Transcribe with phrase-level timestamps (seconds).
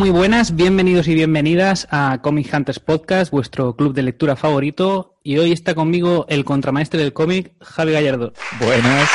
[0.00, 5.18] Muy buenas, bienvenidos y bienvenidas a Comic Hunters Podcast, vuestro club de lectura favorito.
[5.22, 8.32] Y hoy está conmigo el contramaestre del cómic, Javi Gallardo.
[8.58, 9.10] Buenas.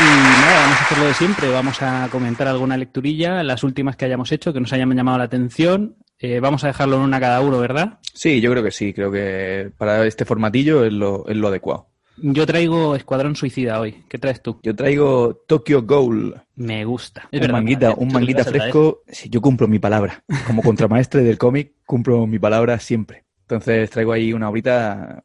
[0.00, 1.50] Y nada, vamos a hacerlo de siempre.
[1.50, 5.24] Vamos a comentar alguna lecturilla, las últimas que hayamos hecho, que nos hayan llamado la
[5.24, 5.96] atención.
[6.18, 7.98] Eh, vamos a dejarlo en una cada uno, ¿verdad?
[8.14, 8.94] Sí, yo creo que sí.
[8.94, 11.90] Creo que para este formatillo es lo, es lo adecuado.
[12.22, 14.04] Yo traigo Escuadrón Suicida hoy.
[14.08, 14.60] ¿Qué traes tú?
[14.62, 16.34] Yo traigo Tokyo Ghoul.
[16.56, 17.28] Me gusta.
[17.32, 19.02] un manguita, un manguita fresco.
[19.28, 20.22] Yo cumplo mi palabra.
[20.46, 23.24] Como contramaestre del cómic, cumplo mi palabra siempre.
[23.42, 25.22] Entonces traigo ahí una horita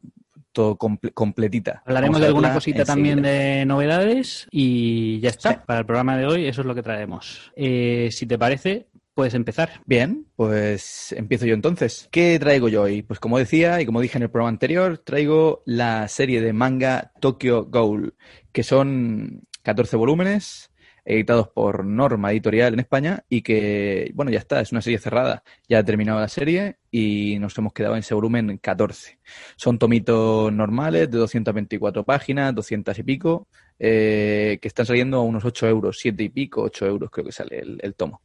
[0.52, 1.82] todo comple- completita.
[1.84, 5.52] Hablaremos de alguna cosita también de novedades y ya está.
[5.52, 5.58] Sí.
[5.66, 7.52] Para el programa de hoy eso es lo que traemos.
[7.54, 8.86] Eh, si te parece,
[9.16, 9.80] puedes empezar.
[9.86, 12.06] Bien, pues empiezo yo entonces.
[12.12, 13.02] ¿Qué traigo yo hoy?
[13.02, 17.12] Pues como decía y como dije en el programa anterior, traigo la serie de manga
[17.18, 18.14] Tokyo Ghoul,
[18.52, 20.70] que son 14 volúmenes
[21.06, 25.44] editados por Norma Editorial en España y que, bueno, ya está, es una serie cerrada.
[25.68, 29.20] Ya ha terminado la serie y nos hemos quedado en ese volumen 14.
[29.56, 35.44] Son tomitos normales de 224 páginas, 200 y pico, eh, que están saliendo a unos
[35.44, 38.22] 8 euros, 7 y pico, 8 euros creo que sale el, el tomo.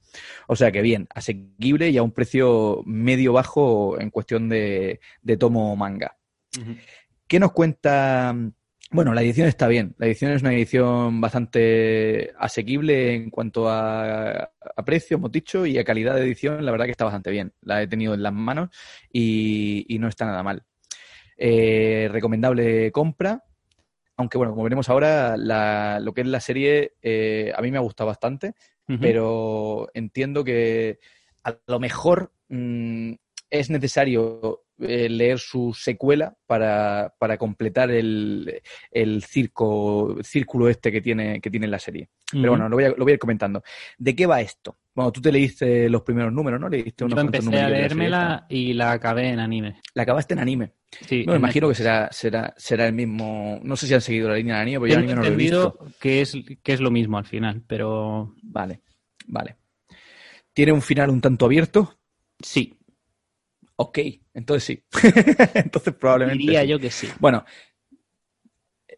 [0.47, 5.38] O sea que bien, asequible y a un precio medio bajo en cuestión de, de
[5.38, 6.18] tomo manga.
[7.28, 8.36] ¿Qué nos cuenta?
[8.94, 9.96] Bueno, la edición está bien.
[10.00, 15.78] La edición es una edición bastante asequible en cuanto a, a precio, hemos dicho, y
[15.78, 17.53] a calidad de edición, la verdad que está bastante bien.
[17.62, 18.69] La he tenido en las manos
[19.12, 20.63] y, y no está nada mal.
[21.38, 23.44] Eh, recomendable compra.
[24.18, 27.78] Aunque bueno, como veremos ahora, la- lo que es la serie eh, a mí me
[27.78, 28.53] ha gustado bastante
[29.00, 31.00] pero entiendo que
[31.46, 33.13] a lo mejor mm,
[33.50, 38.62] es necesario eh, leer su secuela para, para completar el,
[38.92, 42.09] el circo, círculo este que tiene, que tiene la serie.
[42.31, 42.50] Pero Ujú.
[42.52, 43.64] bueno, lo voy, a, lo voy a ir comentando.
[43.97, 44.78] ¿De qué va esto?
[44.94, 46.68] Bueno, tú te leíste los primeros números, ¿no?
[46.70, 49.75] Leíste unos Yo empecé a leérmela y la acabé en anime.
[49.94, 50.74] La acabaste en anime.
[51.08, 53.59] Sí, No, me imagino que será, será, será el mismo.
[53.64, 55.36] No sé si han seguido la línea de anime, pero yo anime no lo he
[55.36, 55.78] visto.
[56.00, 58.81] que es, que es lo mismo al final, pero Vale,
[59.28, 59.56] vale.
[60.53, 61.97] ¿Tiene un final un tanto abierto?
[62.44, 62.78] sí,
[63.81, 63.97] Ok,
[64.36, 64.84] entonces sí.
[65.56, 66.40] entonces probablemente.
[66.40, 66.68] diría sí.
[66.68, 67.08] yo que sí.
[67.19, 67.44] Bueno,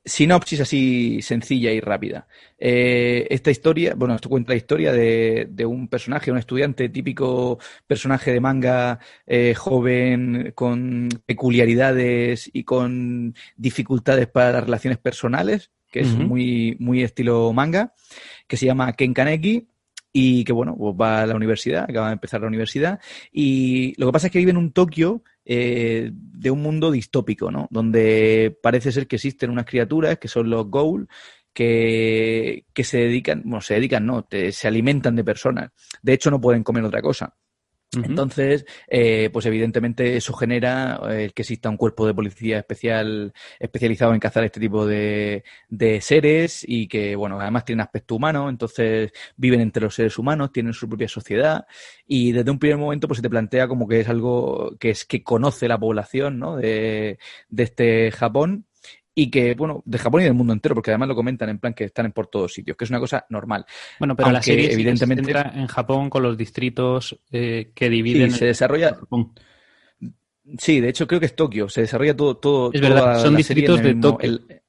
[0.03, 2.27] sinopsis así sencilla y rápida.
[2.57, 7.59] Eh, esta historia, bueno, esto cuenta la historia de, de un personaje, un estudiante típico
[7.87, 16.01] personaje de manga eh, joven con peculiaridades y con dificultades para las relaciones personales, que
[16.01, 17.93] es muy, muy estilo manga,
[18.47, 19.67] que se llama Ken Kaneki
[20.13, 22.99] y que, bueno, pues va a la universidad, acaba de empezar la universidad
[23.31, 27.51] y lo que pasa es que vive en un Tokio eh, de un mundo distópico,
[27.51, 27.67] ¿no?
[27.71, 31.07] Donde parece ser que existen unas criaturas que son los Ghoul
[31.53, 35.71] que, que se dedican, bueno, se dedican, no, te- se alimentan de personas.
[36.01, 37.35] De hecho, no pueden comer otra cosa.
[37.95, 44.13] Entonces, eh, pues evidentemente eso genera eh, que exista un cuerpo de policía especial especializado
[44.13, 49.11] en cazar este tipo de, de seres y que, bueno, además tienen aspecto humano, entonces
[49.35, 51.65] viven entre los seres humanos, tienen su propia sociedad
[52.07, 55.05] y desde un primer momento pues se te plantea como que es algo que es
[55.05, 56.57] que conoce la población, ¿no?
[56.57, 57.19] De,
[57.49, 58.65] de este Japón
[59.15, 61.73] y que, bueno, de Japón y del mundo entero, porque además lo comentan en plan
[61.73, 63.65] que están por todos sitios, que es una cosa normal.
[63.99, 67.71] Bueno, pero la Aunque, serie sí que evidentemente- se en Japón con los distritos eh,
[67.75, 69.33] que dividen Sí, se desarrolla, Japón.
[70.57, 71.69] Sí, de hecho creo que es Tokio.
[71.69, 72.71] Se desarrolla todo, todo.
[72.73, 74.29] Es toda verdad, son la serie distritos de mismo- Tokio.
[74.29, 74.61] el-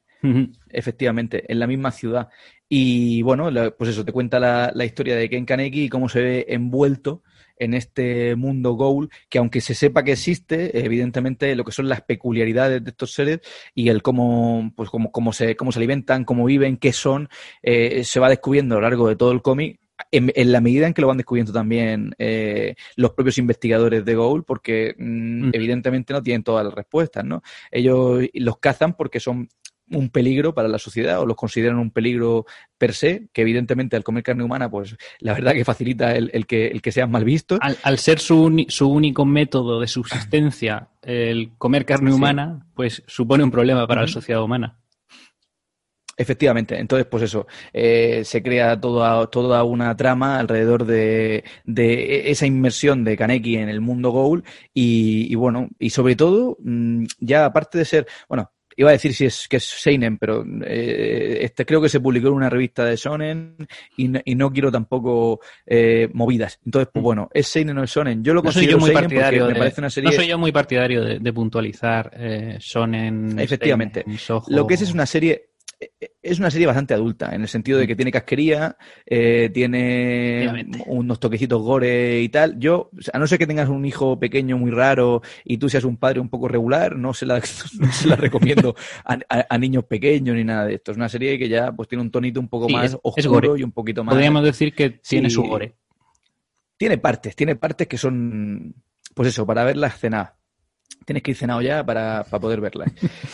[0.70, 2.29] efectivamente, en la misma ciudad.
[2.69, 6.08] Y bueno, la- pues eso, te cuenta la, la historia de Ken Kaneki y cómo
[6.08, 7.23] se ve envuelto
[7.56, 12.03] en este mundo Goul, que aunque se sepa que existe, evidentemente lo que son las
[12.03, 13.41] peculiaridades de estos seres
[13.75, 17.29] y el cómo, pues cómo, cómo se, cómo se alimentan, cómo viven, qué son,
[17.62, 19.81] eh, se va descubriendo a lo largo de todo el cómic
[20.11, 24.45] en, la medida en que lo van descubriendo también eh, los propios investigadores de Goul,
[24.45, 25.50] porque mm, mm.
[25.53, 27.43] evidentemente no tienen todas las respuestas, ¿no?
[27.71, 29.49] Ellos los cazan porque son
[29.91, 32.47] un peligro para la sociedad o los consideran un peligro
[32.79, 36.69] per se, que evidentemente al comer carne humana, pues la verdad que facilita el, que,
[36.69, 37.59] el que sean mal vistos.
[37.61, 43.51] Al, ser su, su, único método de subsistencia el comer carne humana, pues supone un
[43.51, 44.79] problema para la sociedad humana.
[46.17, 52.47] Efectivamente, entonces pues eso, eh, se crea toda, toda una trama alrededor de, de, esa
[52.47, 57.79] inmersión de Kaneki en el mundo Goul y, bueno, y sobre todo, mm, ya aparte
[57.79, 61.81] de ser, bueno, iba a decir si es que es Seinen, pero eh, este creo
[61.81, 63.56] que se publicó en una revista de Shonen
[63.97, 66.59] y, y no quiero tampoco eh, movidas.
[66.65, 67.05] Entonces, pues mm.
[67.05, 68.23] bueno, ¿es Seinen o es Shonen?
[68.23, 70.11] Yo lo considero muy partidario me parece una serie...
[70.11, 73.38] No soy yo muy partidario de, puntualizar eh, Shonen.
[73.38, 74.05] Efectivamente.
[74.49, 75.54] lo que es es una serie
[76.23, 78.77] es una serie bastante adulta, en el sentido de que tiene casquería,
[79.07, 82.59] eh, tiene unos toquecitos gore y tal.
[82.59, 85.97] Yo, a no ser que tengas un hijo pequeño muy raro y tú seas un
[85.97, 90.67] padre un poco regular, no se la, se la recomiendo a, niños pequeños ni nada
[90.67, 90.93] de esto.
[90.93, 93.73] Es una serie que ya pues tiene un tonito un poco más oscuro y un
[93.73, 94.15] poquito más...
[94.15, 95.77] Podríamos decir que tiene su gore.
[96.77, 98.75] Tiene partes, tiene partes que son,
[99.15, 100.35] pues eso, para ver la escena
[101.05, 102.87] tienes que ir cenado ya para, poder verla.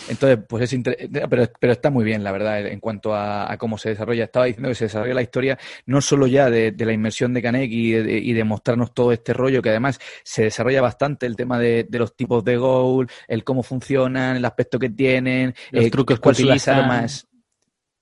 [0.08, 0.82] Entonces, pues es
[1.28, 4.25] pero, pero está muy bien, la verdad, en cuanto a, cómo se desarrolla.
[4.25, 7.70] Estaba diciendo que se desarrolla la historia no solo ya de, la inmersión de Canek
[7.70, 12.17] y de, mostrarnos todo este rollo, que además se desarrolla bastante el tema de, los
[12.17, 16.49] tipos de goal, el cómo funcionan, el aspecto que tienen, los eh, trucos cuáles son
[16.49, 17.29] las armas.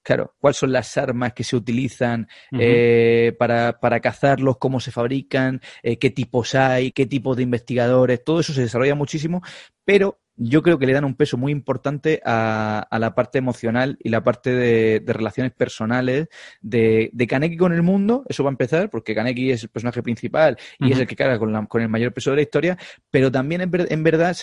[0.08, 5.60] Claro, cuáles son las armas que se utilizan eh, para, para, cazarlos, cómo se fabrican,
[5.82, 9.42] eh, qué tipos hay, qué tipos de investigadores, todo eso se desarrolla muchísimo,
[9.84, 14.08] pero yo creo que le dan un peso muy importante a, la parte emocional y
[14.08, 16.28] la parte de, relaciones personales
[16.62, 20.02] de, de, Kaneki con el mundo, eso va a empezar, porque Kaneki es el personaje
[20.02, 22.78] principal y es el que carga con, con, el mayor peso de la historia,
[23.10, 24.34] pero también en, verdad,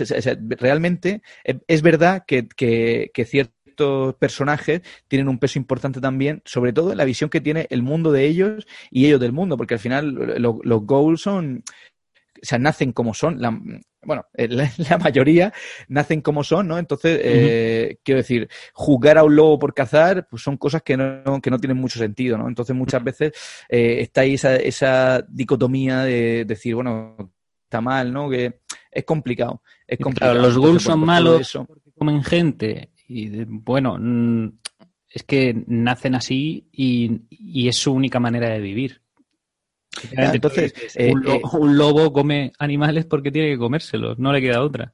[0.59, 3.54] realmente es, verdad que, que, que cierto
[4.19, 8.11] personajes tienen un peso importante también, sobre todo en la visión que tiene el mundo
[8.11, 11.63] de ellos y ellos del mundo, porque al final los goals son,
[12.41, 13.59] o sea, nacen como son, la,
[14.05, 15.53] bueno, la, mayoría
[15.87, 16.77] nacen como son, ¿no?
[16.77, 21.41] Entonces, eh, quiero decir, jugar a un lobo por cazar, pues son cosas que no,
[21.41, 22.47] que no tienen mucho sentido, ¿no?
[22.47, 23.33] Entonces, muchas veces
[23.69, 27.33] eh, está ahí esa, esa dicotomía de decir, bueno,
[27.63, 28.29] está mal, ¿no?
[28.29, 28.61] Que
[28.91, 29.61] es complicado.
[29.85, 30.35] Es complicado.
[30.35, 34.49] los ghouls son malos porque comen gente y bueno, mm,
[35.09, 39.01] es que nacen así y, es su única manera de vivir.
[40.11, 44.93] entonces, eh, eh, un, lobo come animales porque tiene que comérselos, no le queda otra.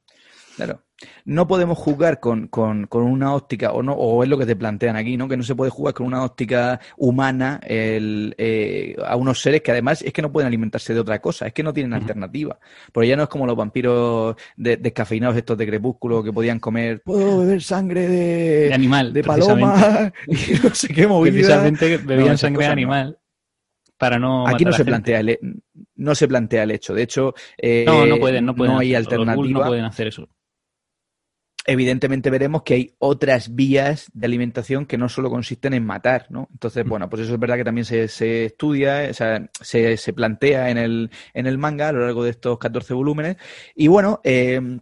[0.66, 0.84] Claro
[1.26, 4.56] no podemos jugar con, con, con, una óptica, o no, o es lo que te
[4.56, 5.28] plantean aquí, ¿no?
[5.28, 9.72] Que no se puede jugar con una óptica humana el, eh, a unos seres que
[9.72, 12.60] además es que no pueden alimentarse de otra cosa, es que no tienen alternativa.
[12.92, 17.40] Porque ya no es como los vampiros descafeinados estos de crepúsculo que podían comer, puedo
[17.40, 21.34] beber sangre de, animal, de paloma, y no sé qué movida.
[21.34, 23.18] Precisamente bebían sangre de animal.
[23.98, 25.38] Para no Aquí no se plantea el,
[25.96, 26.96] no se plantea el hecho.
[26.96, 28.74] De hecho, eh, no, no pueden, no pueden.
[28.74, 29.60] No hay alternativa.
[29.60, 30.28] no pueden hacer eso
[31.66, 36.48] evidentemente veremos que hay otras vías de alimentación que no solo consisten en matar, ¿no?
[36.52, 40.14] Entonces, bueno, pues eso es verdad que también se, se estudia, o sea, se, se,
[40.14, 43.38] plantea en el, en el manga a lo largo de estos 14 volúmenes.
[43.76, 44.80] Y bueno, eh,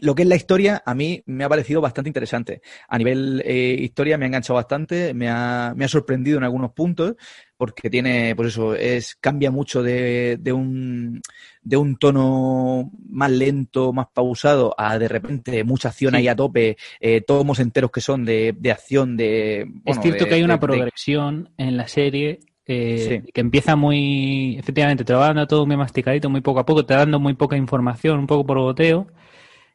[0.00, 2.60] lo que es la historia, a mí me ha parecido bastante interesante.
[2.88, 6.72] A nivel eh, historia me ha enganchado bastante, me ha, me ha sorprendido en algunos
[6.72, 7.14] puntos,
[7.56, 11.20] porque tiene, pues eso, es, cambia mucho de, de, un,
[11.62, 16.76] de un tono más lento, más pausado, a de repente mucha acción ahí a tope,
[17.00, 19.66] eh, tomos enteros que son de, de acción, de...
[19.84, 25.14] es cierto que hay una progresión en la serie eh, que empieza muy, efectivamente, te
[25.14, 28.18] va dando todo muy masticadito, muy poco a poco, te va dando muy poca información,
[28.18, 28.58] un poco por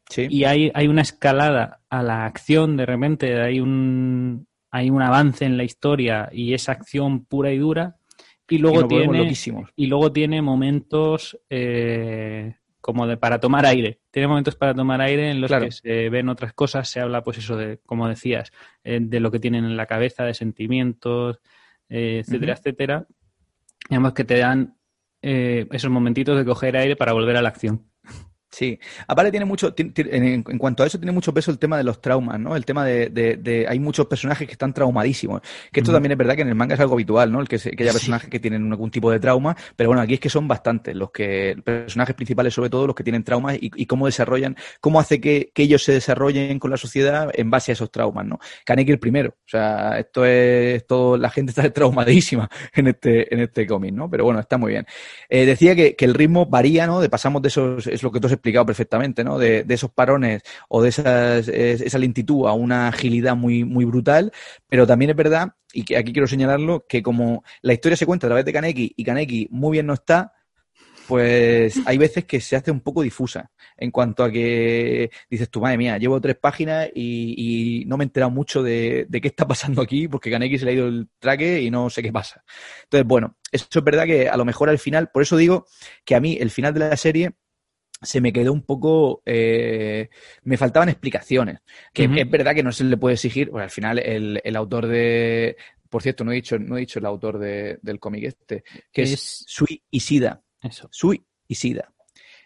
[0.09, 5.01] boteo, y hay, hay una escalada a la acción, de repente hay un, hay un
[5.01, 7.97] avance en la historia y esa acción pura y dura.
[8.49, 9.33] Y luego, tiene,
[9.77, 14.01] y luego tiene momentos eh, como de para tomar aire.
[14.11, 17.37] Tiene momentos para tomar aire en los que se ven otras cosas, se habla, pues
[17.37, 18.51] eso, de, como decías,
[18.83, 21.39] eh, de lo que tienen en la cabeza, de sentimientos,
[21.87, 23.07] eh, etcétera, etcétera.
[23.89, 24.75] Digamos que te dan
[25.21, 27.90] esos momentitos de coger aire para volver a la acción.
[28.51, 28.77] Sí,
[29.07, 32.37] aparte tiene mucho, en, cuanto a eso tiene mucho peso el tema de los traumas,
[32.37, 32.57] ¿no?
[32.57, 35.41] El tema de, de, hay muchos personajes que están traumadísimos,
[35.71, 37.39] que esto también es verdad que en el manga es algo habitual, ¿no?
[37.39, 40.19] El que, que haya personajes que tienen algún tipo de trauma, pero bueno, aquí es
[40.19, 44.05] que son bastantes los que, personajes principales sobre todo los que tienen traumas y, cómo
[44.05, 47.89] desarrollan, cómo hace que, que, ellos se desarrollen con la sociedad en base a esos
[47.89, 48.39] traumas, ¿no?
[48.65, 53.39] Kaneki el primero, o sea, esto es todo, la gente está traumadísima en este, en
[53.39, 54.09] este cómic, ¿no?
[54.09, 54.85] Pero bueno, está muy bien.
[55.29, 56.99] Eh, decía que, que el ritmo varía, ¿no?
[56.99, 59.37] De pasamos de esos, es lo que tú has explicado perfectamente, ¿no?
[59.37, 64.31] De, esos parones o de esas, esa lentitud a una agilidad muy, brutal,
[64.67, 68.27] pero también es verdad, y que aquí quiero señalarlo, que como la historia se cuenta
[68.27, 70.33] a través de Kaneki y Kaneki muy bien no está,
[71.07, 75.59] pues hay veces que se hace un poco difusa en cuanto a que dices tú,
[75.59, 79.81] madre mía, llevo tres páginas y, no me he enterado mucho de, qué está pasando
[79.81, 82.45] aquí porque Kaneki se le ha ido el traque y no sé qué pasa.
[82.83, 85.65] Entonces, bueno, eso es verdad que a lo mejor al final, por eso digo
[86.05, 87.33] que a mí el final de la serie
[88.01, 89.21] se me quedó un poco.
[89.25, 90.09] Eh,
[90.43, 91.59] me faltaban explicaciones.
[91.93, 94.87] Que es verdad que no se le puede exigir, pues al final el, el autor
[94.87, 95.55] de.
[95.89, 99.03] Por cierto, no he dicho, no he dicho el autor de, del cómic este, que
[99.03, 100.41] es, Sui Isida.
[100.61, 100.87] Eso.
[100.89, 101.91] Sui Isida.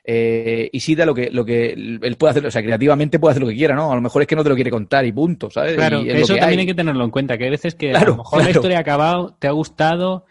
[0.07, 3.49] Eh, Isida lo que, lo que él puede hacer, o sea, creativamente puede hacer lo
[3.49, 3.91] que quiera, ¿no?
[3.91, 5.73] A lo mejor es que no te lo quiere contar y punto, ¿sabes?
[5.75, 6.65] Claro, eso también hay.
[6.67, 9.35] que tenerlo en cuenta, que hay veces que a lo mejor la historia ha acabado,
[9.39, 10.25] te ha gustado,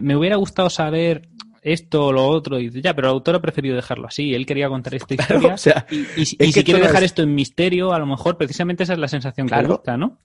[0.00, 1.28] me hubiera gustado saber
[1.62, 4.46] esto o lo otro, y dice, ya, pero el autor ha preferido dejarlo así, él
[4.46, 5.56] quería contar esta historia,
[6.16, 9.48] y, si quiere dejar esto en misterio, a lo mejor precisamente esa es la sensación
[9.48, 10.18] que gusta, ¿no?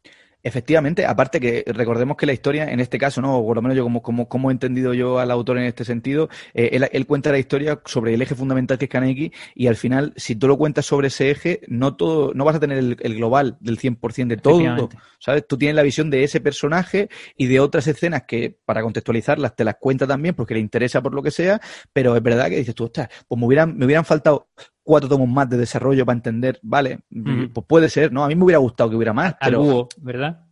[0.48, 3.40] Efectivamente, aparte que recordemos que la historia, en este caso, ¿no?
[3.40, 5.84] O por lo menos yo como, como, como he entendido yo al autor en este
[5.84, 9.76] sentido, eh, él, cuenta la historia sobre el eje fundamental que es Kaneki y al
[9.76, 13.16] final, si tú lo cuentas sobre ese eje, no todo, no vas a tener el,
[13.16, 15.48] global del 100% de todo, ¿sabes?
[15.48, 19.64] Tú tienes la visión de ese personaje y de otras escenas que, para contextualizarlas, te
[19.64, 21.60] las cuenta también porque le interesa por lo que sea,
[21.92, 24.50] pero es verdad que dices tú, ostras, pues me hubieran, me hubieran faltado
[24.86, 27.00] cuatro tomos más de desarrollo para entender, vale,
[27.54, 28.24] pues puede ser, ¿no?
[28.24, 29.36] A mí me hubiera gustado que hubiera más.
[29.42, 29.90] Pero...
[29.98, 30.46] ¿verdad?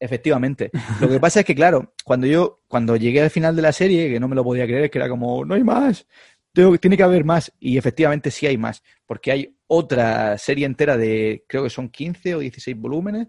[0.00, 0.70] Efectivamente.
[1.00, 4.10] Lo que pasa es que, claro, cuando yo, cuando llegué al final de la serie,
[4.10, 6.06] que no me lo podía creer, que era como, no hay más,
[6.52, 7.52] tiene que haber más.
[7.60, 12.36] Y efectivamente sí hay más, porque hay otra serie entera de, creo que son 15
[12.36, 13.28] o 16 volúmenes.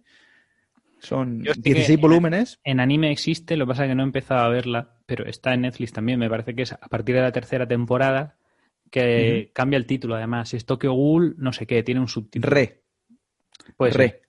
[0.99, 2.59] Son 16 volúmenes.
[2.63, 5.53] En, anime existe, lo que pasa es que no he empezado a verla, pero está
[5.53, 6.17] en Netflix también.
[6.17, 8.37] Me parece que es a partir de la tercera temporada
[8.95, 10.53] que cambia el título, además.
[10.53, 12.49] Es Tokyo Ghoul, no sé qué, tiene un subtítulo.
[12.49, 12.83] Re.
[13.75, 14.21] Pues Re.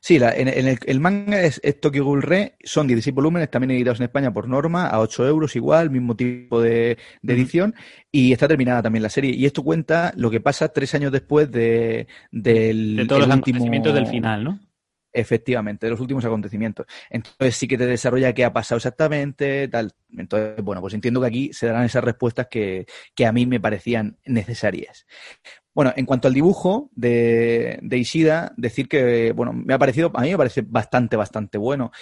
[0.00, 4.04] Sí, la, en, el, manga es, Tokyo Ghoul Re, son 16 volúmenes, también editados en
[4.04, 7.74] España por norma, a 8 euros igual, mismo tipo de, edición,
[8.12, 9.34] y está terminada también la serie.
[9.34, 13.94] Y esto cuenta lo que pasa tres años después de, del de todos los acontecimientos
[13.94, 14.60] del final, ¿no?
[15.12, 16.86] Efectivamente, de los últimos acontecimientos.
[17.08, 19.92] Entonces sí que te desarrolla qué ha pasado exactamente, tal.
[20.16, 23.58] Entonces, bueno, pues entiendo que aquí se darán esas respuestas que, que a mí me
[23.58, 25.06] parecían necesarias.
[25.74, 30.22] Bueno, en cuanto al dibujo de, de Ishida, decir que, bueno, me ha parecido, a
[30.22, 31.92] mí me parece bastante, bastante bueno.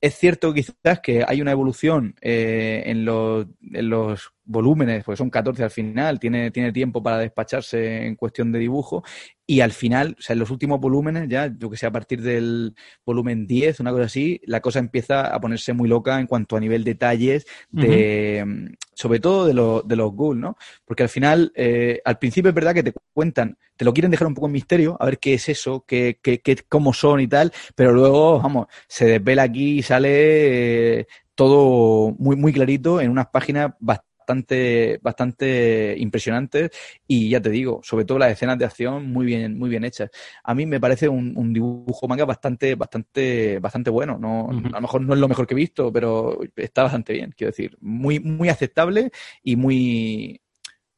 [0.00, 5.30] Es cierto quizás que hay una evolución eh, en, los, en los volúmenes, porque son
[5.30, 9.02] 14 al final, tiene, tiene tiempo para despacharse en cuestión de dibujo,
[9.48, 12.20] y al final, o sea, en los últimos volúmenes, ya, yo que sé, a partir
[12.20, 12.74] del
[13.04, 16.60] volumen 10, una cosa así, la cosa empieza a ponerse muy loca en cuanto a
[16.60, 20.56] nivel detalles, de, sobre todo de, lo, de los ghouls, ¿no?
[20.84, 24.26] Porque al final, eh, al principio es verdad que te cuentan, te lo quieren dejar
[24.26, 27.28] un poco en misterio, a ver qué es eso, qué, qué, qué cómo son y
[27.28, 33.10] tal, pero luego, vamos, se desvela aquí y sale eh, todo muy, muy clarito en
[33.10, 36.70] unas páginas bastante bastante, bastante impresionantes
[37.06, 40.10] y ya te digo, sobre todo las escenas de acción muy bien, muy bien hechas.
[40.42, 44.18] A mí me parece un, dibujo manga bastante, bastante, bastante bueno.
[44.18, 47.32] No, A lo mejor no es lo mejor que he visto, pero está bastante bien,
[47.36, 47.76] quiero decir.
[47.80, 49.10] Muy, muy aceptable
[49.42, 50.40] y muy,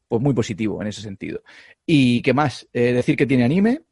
[0.09, 1.43] pues muy positivo en ese sentido.
[1.85, 3.83] Y qué más, eh, decir que tiene anime,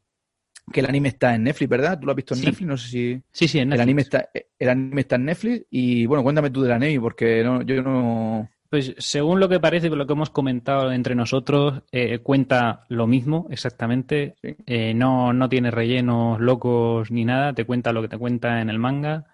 [0.71, 1.99] que el anime está en Netflix, ¿verdad?
[1.99, 2.67] ¿Tú lo has visto en Netflix?
[2.67, 3.21] No sé si.
[3.31, 3.77] Sí, sí, en Netflix.
[3.77, 4.29] El anime está,
[4.59, 5.65] el anime está en Netflix.
[5.69, 8.49] Y bueno, cuéntame tú del anime, porque no, yo no.
[8.69, 13.47] Pues según lo que parece, lo que hemos comentado entre nosotros, eh, cuenta lo mismo
[13.49, 14.35] exactamente.
[14.41, 18.69] Eh, no, no tiene rellenos locos ni nada, te cuenta lo que te cuenta en
[18.69, 19.25] el manga.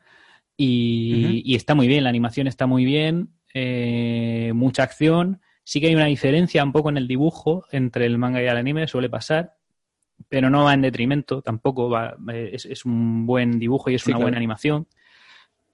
[0.55, 5.41] Y, está muy bien, la animación está muy bien, eh, mucha acción.
[5.63, 8.57] Sí que hay una diferencia un poco en el dibujo entre el manga y el
[8.57, 9.55] anime, suele pasar,
[10.29, 11.89] pero no va en detrimento tampoco.
[11.89, 14.87] Va, es, un buen dibujo y es una buena animación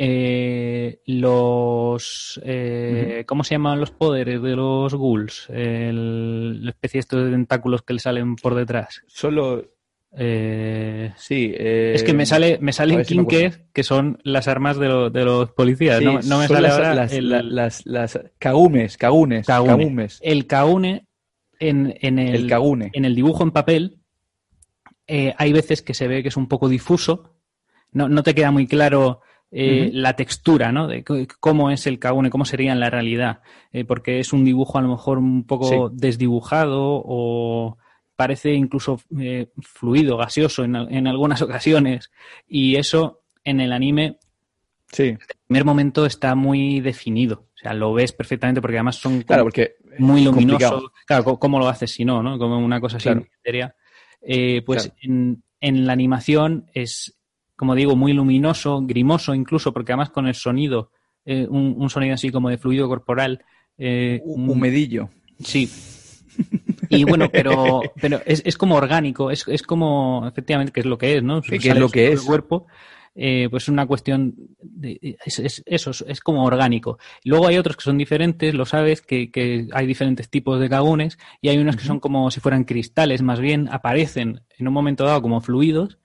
[0.01, 5.49] eh, los eh, ¿cómo se llaman los poderes de los ghouls?
[5.49, 9.03] El, la especie de de tentáculos que le salen por detrás.
[9.07, 9.73] Solo
[10.17, 15.09] eh, sí, eh, es que me sale me salen kinkes que son las armas de,
[15.09, 16.01] de los policías.
[16.01, 18.19] no, me sale las, ahora las, las, las,
[20.23, 21.07] El caune
[21.59, 22.49] en, en el,
[22.93, 23.99] en el dibujo en papel
[25.07, 27.35] eh, hay veces que se ve que es un poco difuso,
[27.91, 30.87] no, no te queda muy claro eh, la textura, ¿no?
[30.87, 31.03] De
[31.39, 33.41] cómo es el Kagune, cómo sería en la realidad,
[33.71, 37.77] eh, porque es un dibujo a lo mejor un poco desdibujado o
[38.15, 38.99] parece incluso
[39.61, 42.11] fluido, gaseoso en, en, algunas ocasiones
[42.47, 44.17] y eso en el anime
[44.91, 45.03] Sí.
[45.03, 47.47] En el primer momento está muy definido.
[47.55, 50.91] O sea, lo ves perfectamente porque además son claro, porque muy luminosos.
[51.05, 52.23] Claro, ¿cómo lo haces si no?
[52.23, 52.37] ¿no?
[52.37, 53.09] Como una cosa así
[54.21, 57.18] eh, pues en, la animación es,
[57.59, 60.91] como digo, muy luminoso, grimoso incluso, porque además con el sonido,
[61.25, 63.43] eh, un, sonido así como de fluido corporal.
[63.77, 65.09] Eh, un medillo.
[65.43, 65.69] Sí.
[66.89, 70.97] Y bueno, pero, pero es, es como orgánico, es, es como, efectivamente, que es lo
[70.97, 71.41] que es, ¿no?
[71.41, 72.21] ¿Qué es lo que es?
[72.21, 72.67] El cuerpo
[73.21, 76.99] eh, pues es una cuestión, de, es, eso, es como orgánico.
[77.25, 81.49] Luego hay otros que son diferentes, lo sabes, que, hay diferentes tipos de cagones y
[81.49, 85.21] hay unos que son como si fueran cristales, más bien aparecen en un momento dado
[85.21, 85.97] como fluidos.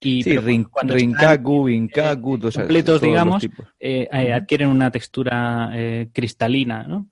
[0.00, 0.36] Y sí,
[0.70, 3.44] cuando rinkaku, inkaku, completos, digamos,
[3.78, 5.70] eh, eh, adquieren una textura
[6.12, 7.06] cristalina, ¿no?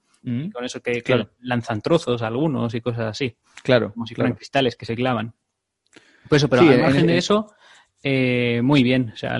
[0.52, 1.02] con eso que,
[1.40, 3.36] lanzan trozos algunos y cosas así.
[3.62, 3.92] Claro.
[3.92, 5.34] Como si fueran cristales que se clavan.
[6.28, 7.52] Pues eso, pero al margen de eso,
[8.02, 9.38] eh, muy bien, o sea,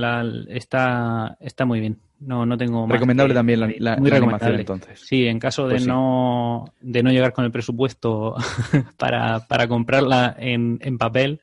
[0.49, 1.99] está, está muy bien.
[2.21, 4.61] No, no tengo más Recomendable también la, muy recomendable.
[4.61, 5.01] entonces.
[5.01, 8.35] Sí, en caso de, pues no, de no llegar con el presupuesto
[8.97, 11.41] para, para comprarla en, en papel,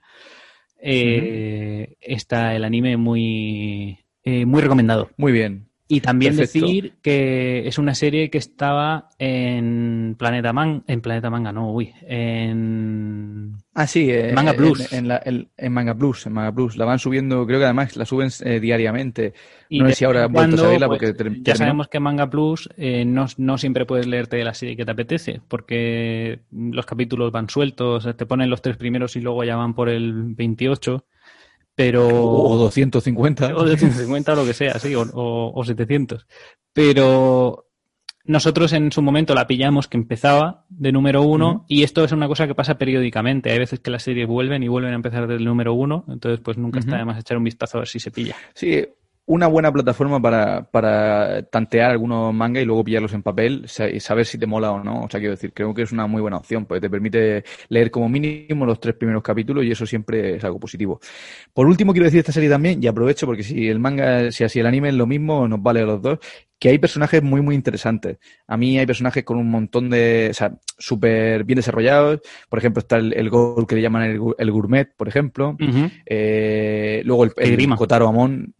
[0.88, 5.10] eh, está el anime muy, eh, muy recomendado.
[5.18, 5.68] Muy bien.
[5.88, 11.52] Y también decir que es una serie que estaba en Planeta Man, en Planeta Manga,
[11.52, 14.94] no, uy, en Ah, sí, eh, Manga Plus.
[14.94, 15.06] En,
[15.74, 16.78] Manga Plus, en Manga Plus.
[16.78, 19.34] La van subiendo, creo que además la suben eh, diariamente.
[19.70, 22.70] no sé si ahora han vuelto a porque pues, Ya sabemos que en Manga Plus
[22.78, 27.50] eh, no, no, siempre puedes leerte la serie que te apetece, porque los capítulos van
[27.50, 31.06] sueltos, te ponen los tres primeros y luego ya van por el 28
[31.76, 32.08] pero...
[32.46, 33.56] O 250.
[33.56, 36.26] O 250 o lo que sea, sí, o, o, 700.
[36.74, 37.68] Pero
[38.24, 42.28] nosotros en su momento la pillamos que empezaba de número uno y esto es una
[42.28, 43.52] cosa que pasa periódicamente.
[43.52, 46.40] Hay veces que las series vuelven y vuelven a empezar desde el número uno, entonces
[46.40, 48.36] pues nunca está de más echar un vistazo a ver si se pilla.
[48.54, 48.84] Sí,
[49.28, 54.26] una buena plataforma para, para tantear algunos manga y luego pillarlos en papel y saber
[54.26, 55.04] si te mola o no.
[55.04, 57.90] O sea, quiero decir, creo que es una muy buena opción, porque te permite leer
[57.90, 61.00] como mínimo los tres primeros capítulos y eso siempre es algo positivo.
[61.54, 64.60] Por último, quiero decir esta serie también, y aprovecho porque si el manga, si así
[64.60, 66.20] el anime es lo mismo, nos vale a los dos,
[66.60, 68.18] que hay personajes muy, muy interesantes.
[68.48, 72.22] A mí hay personajes con un montón de, o sea, súper bien desarrollados.
[72.48, 74.04] Por ejemplo, está el, el gol que le llaman
[74.38, 75.58] el, gourmet, por ejemplo.
[76.06, 78.54] eh, luego el, el Kotaro Amon,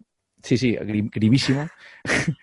[0.46, 1.68] Sí, sí, grimísimo.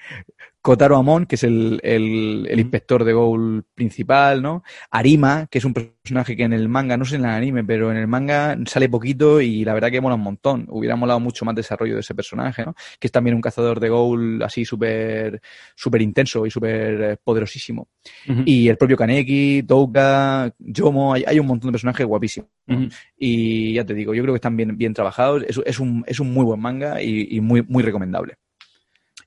[0.63, 4.63] Kotaro Amon, que es el, el, el, inspector de Goul principal, ¿no?
[4.93, 7.91] Arima, que es un personaje que en el manga, no sé en el anime, pero
[7.91, 10.67] en el manga sale poquito y la verdad que mola un montón.
[10.71, 12.77] Hubiera molado mucho más desarrollo de ese personaje, ¿no?
[13.01, 15.43] Que es también un cazador de Goul así súper
[15.75, 17.89] súper intenso y súper eh, poderosísimo.
[18.45, 22.49] Y el propio Kaneki, Touka, Yomo, hay, hay, un montón de personajes guapísimos.
[23.19, 25.43] Y ya te digo, yo creo que están bien, bien trabajados.
[25.49, 28.37] Es, es, un, es un muy buen manga y, y muy, muy recomendable.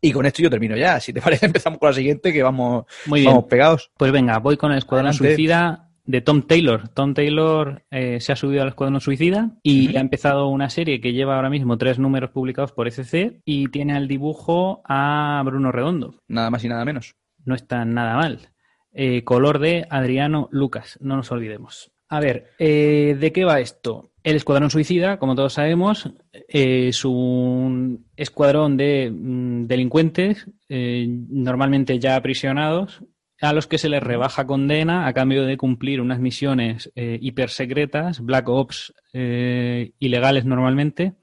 [0.06, 1.00] Y con esto yo termino ya.
[1.00, 3.92] Si te parece, empezamos con la siguiente, que vamos, vamos pegados.
[3.98, 6.90] Pues venga, voy con el Escuadrón Suicida de Tom Taylor.
[6.90, 11.14] Tom Taylor eh, se ha subido al Escuadrón Suicida y ha empezado una serie que
[11.14, 16.22] lleva ahora mismo tres números publicados por SC y tiene al dibujo a Bruno Redondo.
[16.28, 17.16] Nada más y nada menos.
[17.44, 18.50] No está nada mal.
[18.94, 21.92] Eh, color de Adriano Lucas, no nos olvidemos.
[22.10, 24.12] A ver, eh, ¿de qué va esto?
[24.26, 26.12] El Escuadrón Suicida, como todos sabemos,
[26.48, 33.04] es un escuadrón de mm, delincuentes, eh, normalmente ya aprisionados,
[33.40, 38.20] a los que se les rebaja condena a cambio de cumplir unas misiones eh, hipersecretas,
[38.20, 41.14] Black Ops eh, ilegales normalmente.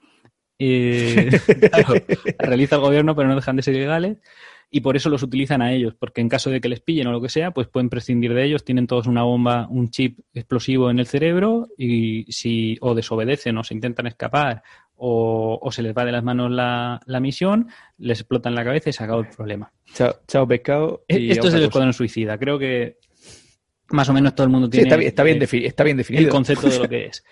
[2.38, 4.19] realiza el gobierno, pero no dejan de ser ilegales
[4.74, 7.12] y por eso los utilizan a ellos, porque en caso de que les pillen o
[7.12, 10.90] lo que sea, pues pueden prescindir de ellos, tienen todos una bomba, un chip explosivo
[10.90, 14.62] en el cerebro y si o desobedecen o se intentan escapar
[14.96, 19.04] o, se les va de las manos la, misión, les explotan la cabeza y se
[19.04, 19.70] acabó el problema.
[19.92, 21.04] Chao, chao pescado.
[21.06, 22.96] E, esto es el escuadrón suicida, creo que
[23.90, 26.78] más o menos todo el mundo tiene está, bien, está, bien definido el concepto de
[26.78, 27.22] lo que es.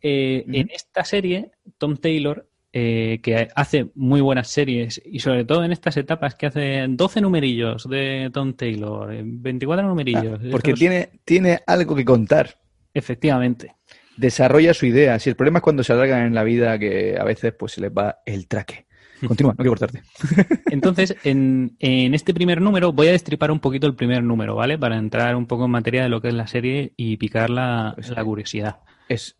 [0.00, 5.64] Eh, en esta serie, Tom Taylor eh, que hace muy buenas series y sobre todo
[5.64, 10.40] en estas etapas que hace 12 numerillos de Tom Taylor, 24 eh, numerillos.
[10.42, 12.58] Ah, porque tiene, tiene algo que contar.
[12.92, 13.74] Efectivamente.
[14.16, 15.18] Desarrolla su idea.
[15.18, 17.80] Si el problema es cuando se alargan en la vida que a veces pues se
[17.80, 18.86] les va el traque.
[19.26, 20.02] Continúa, no quiero cortarte.
[20.70, 24.78] Entonces, en, este primer número voy a destripar un poquito el primer número, ¿vale?
[24.78, 27.92] Para entrar un poco en materia de lo que es la serie y picar la,
[27.94, 28.80] pues curiosidad.
[29.08, 29.36] Es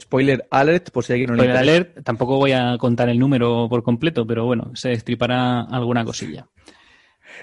[0.00, 3.82] spoiler alert, por si alguien no Spoiler alert, tampoco voy a contar el número por
[3.82, 6.46] completo, pero bueno, se destripará alguna cosilla.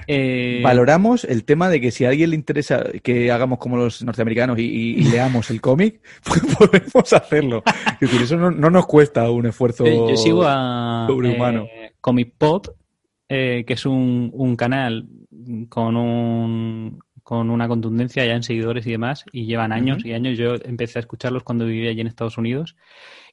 [0.07, 4.03] Eh, Valoramos el tema de que si a alguien le interesa que hagamos como los
[4.03, 7.63] norteamericanos y, leamos el cómic, pues podemos hacerlo.
[7.93, 11.63] Es decir, eso no, nos cuesta un esfuerzo yo sigo a sobrehumano.
[11.63, 12.67] Eh, Comic Pop,
[13.27, 15.07] eh, que es un, canal
[15.69, 20.35] con un con una contundencia ya en seguidores y demás, y llevan años y años.
[20.35, 22.75] Yo empecé a escucharlos cuando vivía allí en Estados Unidos,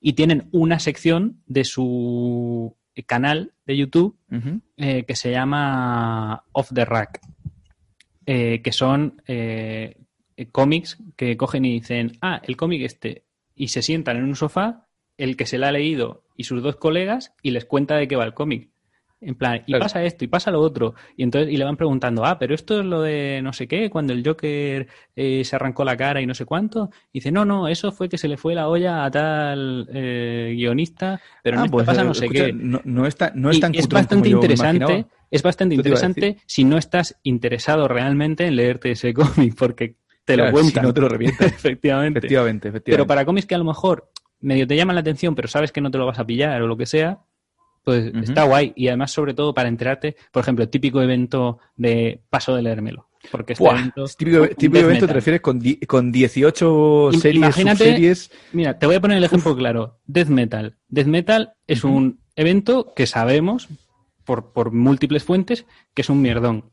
[0.03, 4.15] y tienen una sección de su canal de YouTube
[4.77, 7.23] eh, que se llama Off the Rack,
[8.27, 9.97] eh, que son eh,
[10.53, 14.89] cómics que cogen y dicen, ah, el cómic este, y se sientan en un sofá,
[15.17, 18.17] el que se la ha leído y sus dos colegas, y les cuenta de qué
[18.17, 18.69] va el cómic.
[19.19, 20.95] En plan, y pasa esto, y pasa lo otro.
[21.17, 23.89] Y entonces, y le van preguntando, ah, pero esto es lo de no sé qué,
[23.89, 26.91] cuando el Joker eh, se arrancó la cara y no sé cuánto.
[27.13, 30.53] Y dice, no, no, eso fue que se le fue la olla a tal eh,
[30.55, 32.53] guionista, pero ah, no pues, pasa no sé qué.
[32.53, 37.89] No, está, no es tan es bastante interesante, es bastante interesante si no estás interesado
[37.89, 40.83] realmente en leerte ese cómic, porque te lo cuentan.
[40.83, 41.47] Si no te lo revientas.
[41.55, 42.19] efectivamente.
[42.19, 42.69] efectivamente.
[42.69, 42.93] Efectivamente.
[42.93, 45.81] Pero para cómics que a lo mejor medio te llaman la atención, pero sabes que
[45.81, 47.21] no te lo vas a pillar o lo que sea,
[47.87, 48.73] pues está guay.
[48.75, 53.09] Y además, sobre todo, para enterarte, por ejemplo, típico evento de paso de leérmelo.
[53.31, 54.07] Porque este evento,
[54.59, 58.15] típico, evento te refieres con, con 18 series, Imagínate,
[58.53, 60.01] Mira, te voy a poner el ejemplo claro.
[60.05, 60.77] Death Metal.
[60.89, 63.69] Death Metal es un evento que sabemos
[64.25, 66.65] por, por múltiples fuentes que es un mierdón.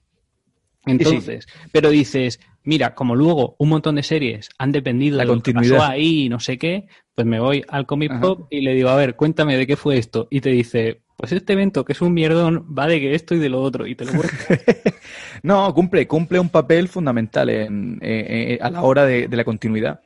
[0.87, 5.53] Entonces, pero dices, mira, como luego un montón de series han dependido de lo que
[5.53, 8.95] pasó ahí, no sé qué, pues me voy al Comic Pop y le digo, a
[8.95, 10.27] ver, cuéntame de qué fue esto.
[10.29, 13.39] Y te dice, pues este evento, que es un mierdón, va de que esto y
[13.39, 14.11] de lo otro, y te lo
[15.43, 20.01] No, cumple, cumple un papel fundamental en, eh, eh, a la hora de, la continuidad.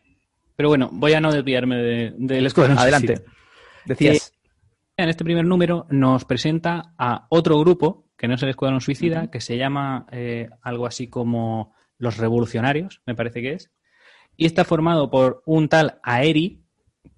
[0.55, 3.23] Pero bueno, voy a no desviarme del de, Escuadrón Adelante.
[3.85, 4.33] Decías.
[4.33, 4.37] Eh,
[4.97, 9.29] en este primer número nos presenta a otro grupo, que no es el Escuadrón Suicida,
[9.29, 10.07] que se llama
[10.63, 13.71] algo así como Los Revolucionarios, me parece que es.
[14.35, 16.61] Y está formado por un tal Aeri,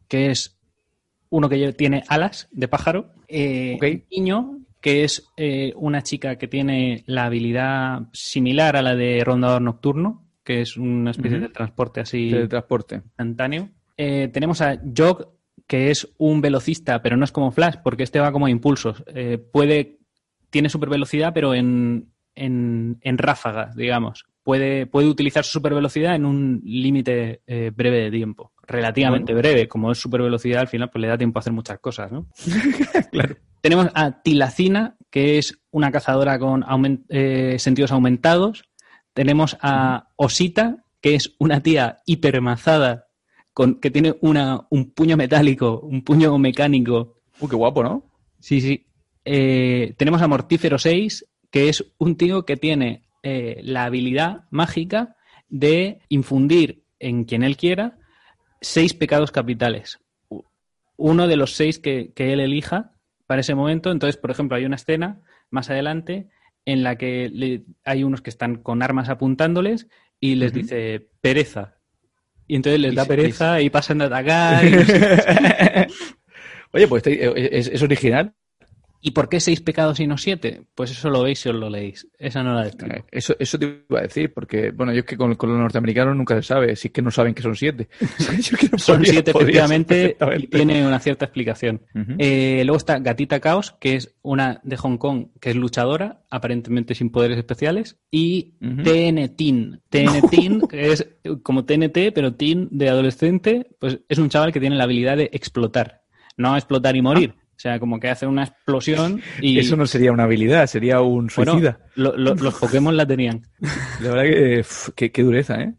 [0.08, 0.60] que es
[1.30, 3.78] uno que tiene alas de pájaro, eh,
[4.12, 9.62] niño que es eh, una chica que tiene la habilidad similar a la de rondador
[9.62, 13.70] nocturno, que es una especie de transporte así de transporte instantáneo.
[13.98, 15.34] Eh, tenemos a Jog,
[15.68, 19.04] que es un velocista, pero no es como Flash, porque este va como a impulsos.
[19.52, 20.00] puede,
[20.50, 24.29] tiene super velocidad, pero en, en, en ráfagas, digamos.
[24.44, 27.42] Puede, puede utilizar su super velocidad en un límite
[27.76, 29.68] breve de tiempo relativamente breve.
[29.68, 32.28] Como es super velocidad, al final pues le da tiempo a hacer muchas cosas, ¿no?
[33.12, 33.36] claro.
[33.62, 36.64] Tenemos a Tilacina, que es una cazadora con
[37.10, 38.64] eh, sentidos aumentados.
[39.14, 43.08] Tenemos a Osita, que es una tía hipermazada
[43.54, 47.18] con, que tiene una, un puño metálico, un puño mecánico.
[47.40, 48.06] Uy, qué guapo, ¿no?
[48.40, 48.86] Sí, sí.
[49.26, 55.16] Eh, tenemos a Mortífero 6, que es un tío que tiene eh, la habilidad mágica
[55.50, 57.98] de infundir en quien él quiera
[58.62, 60.00] seis pecados capitales.
[60.98, 62.94] Uno de los seis que, él elija
[63.26, 63.92] para ese momento.
[63.92, 66.30] Entonces, por ejemplo, hay una escena más adelante
[66.66, 69.88] en la que hay unos que están con armas apuntándoles
[70.20, 71.78] y les dice pereza.
[72.48, 74.66] Y entonces les da pereza y pasan a atacar.
[76.72, 78.34] Oye, pues este, es, original.
[79.02, 80.64] ¿Y por qué seis pecados y no siete?
[80.76, 82.08] Pues eso lo veis si os lo leéis.
[82.18, 82.96] Esa no la describo.
[82.96, 86.16] Eh, eso, eso te iba a decir, porque, bueno, yo es que con, los norteamericanos
[86.16, 87.88] nunca se sabe, si es que no saben que son siete.
[88.78, 91.82] son siete, efectivamente, y tiene una cierta explicación.
[92.18, 96.94] Eh, luego está Gatita Caos, que es una de Hong Kong, que es luchadora, aparentemente
[96.94, 99.82] sin poderes especiales, y TN Teen.
[99.90, 101.08] TN que es
[101.44, 105.30] como TNT, pero Teen de adolescente, pues es un chaval que tiene la habilidad de
[105.32, 106.04] explotar.
[106.38, 109.60] No explotar y morir, o sea, como que hace una explosión y...
[109.60, 111.82] Eso no sería una habilidad, sería un suicida.
[111.96, 113.42] los Pokémon la tenían.
[114.02, 114.64] La verdad
[114.96, 115.74] que qué dureza, ¿eh?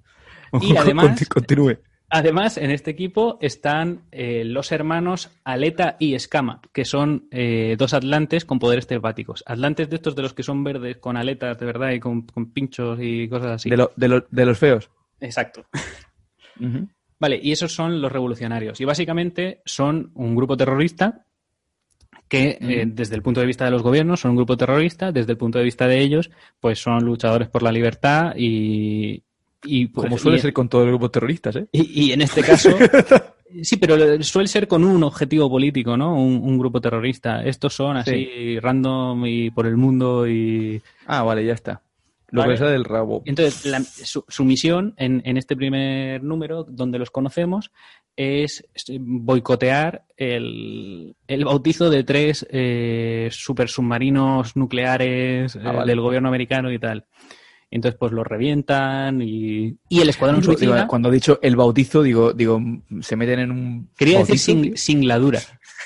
[0.60, 1.78] Y además, Continúe.
[2.10, 7.94] Además, en este equipo están eh, los hermanos Aleta y Escama, que son eh, dos
[7.94, 9.42] atlantes con poderes telepáticos.
[9.46, 12.98] Atlantes de estos de los que son verdes, con aletas de verdad y con, pinchos
[13.00, 13.70] y cosas así.
[13.70, 14.90] De, de, los feos.
[15.18, 15.64] Exacto.
[17.18, 18.78] Vale, y esos son los revolucionarios.
[18.82, 21.24] Y básicamente son un grupo terrorista
[22.30, 25.32] que eh, desde el punto de vista de los gobiernos son un grupo terrorista, desde
[25.32, 29.24] el punto de vista de ellos, pues son luchadores por la libertad y...
[29.64, 31.66] y pues, Como suele ser con todos los grupos terroristas, ¿eh?
[31.72, 32.70] Y, en este caso,
[33.62, 36.14] Sí, pero suele ser con un objetivo político, ¿no?
[36.14, 37.42] Un, grupo terrorista.
[37.42, 40.80] Estos son así random y por el mundo y...
[41.06, 41.82] Ah, vale, ya está.
[42.30, 43.22] Lo que del rabo.
[43.24, 43.74] Entonces,
[44.06, 47.72] su, misión en, en, este primer número, donde los conocemos,
[48.20, 48.62] es
[49.00, 56.70] boicotear el, el bautizo de tres eh, super submarinos nucleares ah, eh, del gobierno americano
[56.70, 57.06] y tal.
[57.70, 60.86] Entonces, pues los revientan y, y el escuadrón suicida...
[60.86, 62.60] Cuando he dicho el bautizo, digo, digo
[63.00, 63.90] se meten en un...
[63.96, 65.40] Quería decir sin, singladura.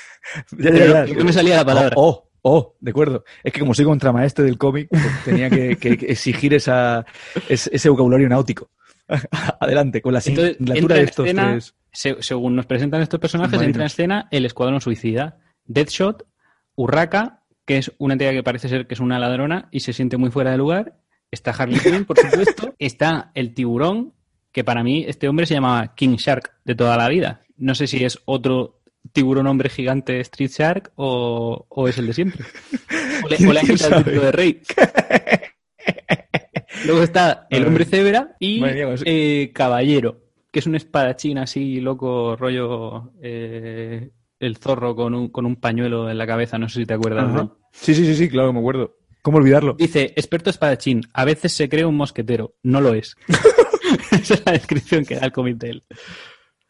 [0.57, 1.93] ya, me salía la palabra.
[1.95, 2.25] Oh, oh.
[2.47, 3.23] Oh, de acuerdo.
[3.43, 7.03] Es que como soy contramaestre del cómic, pues tenía que, exigir esa,
[7.49, 8.69] ese, vocabulario náutico.
[9.59, 11.75] Adelante, con la singladura de estos tres.
[11.91, 16.25] según nos presentan estos personajes, entra en escena el Escuadrón Suicida, Deadshot,
[16.75, 20.17] Urraca, que es una entidad que parece ser que es una ladrona y se siente
[20.17, 20.97] muy fuera de lugar.
[21.31, 22.75] Está Harley Quinn, por supuesto.
[22.79, 24.13] Está el tiburón,
[24.51, 27.41] que para mí este hombre se llamaba King Shark de toda la vida.
[27.57, 32.45] No sé si es otro tiburón hombre gigante Street Shark o, es el de siempre.
[33.23, 34.61] O le, han quitado el título de rey.
[36.85, 38.61] Luego está el hombre cebra y
[39.05, 40.21] eh, caballero,
[40.51, 46.09] que es un espadachín así loco, rollo eh, el zorro con un, con un pañuelo
[46.09, 47.49] en la cabeza, no sé si te acuerdas.
[47.71, 48.97] Sí, sí, sí, sí, claro, me acuerdo.
[49.21, 49.73] ¿Cómo olvidarlo?
[49.73, 53.17] Dice, experto espadachín, a veces se cree un mosquetero, no lo es.
[54.11, 55.69] Esa es la descripción que da el comité.
[55.69, 55.83] él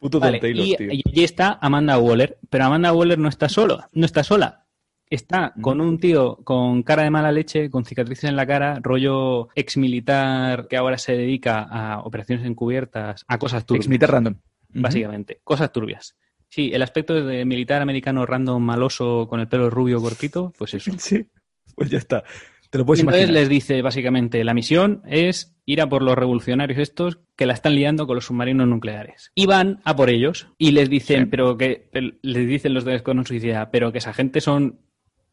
[0.00, 4.65] y, está Amanda Waller, pero Amanda Waller no está solo, no está sola.
[5.08, 9.48] Está con un tío con cara de mala leche, con cicatrices en la cara, rollo
[9.54, 13.84] ex militar que ahora se dedica a operaciones encubiertas, a cosas turbias.
[13.84, 14.34] Ex militar random.
[14.68, 16.16] Básicamente, cosas turbias.
[16.48, 20.90] Sí, el aspecto de militar americano random maloso con el pelo rubio cortito, pues eso.
[20.98, 21.26] Sí,
[21.74, 22.24] pues ya está.
[22.70, 26.78] Te lo puedes Entonces les dice básicamente, la misión es ir a por los revolucionarios
[26.78, 29.30] estos que la están liando con los submarinos nucleares.
[29.34, 33.24] Y van a por ellos y les dicen, pero que les dicen los de con
[33.24, 34.80] Suicida, pero que esa gente son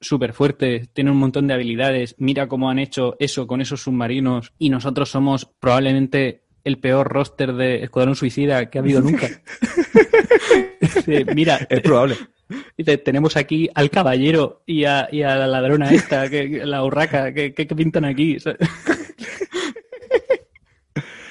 [0.03, 4.53] súper fuertes, tienen un montón de habilidades, mira cómo han hecho eso con esos submarinos
[4.59, 9.27] y nosotros somos probablemente el peor roster de Escuadrón Suicida que ha habido nunca.
[11.35, 12.15] mira, es probable.
[12.77, 18.05] Dice, tenemos aquí al caballero y a, la ladrona esta, que, la urraca, que, pintan
[18.05, 18.37] aquí.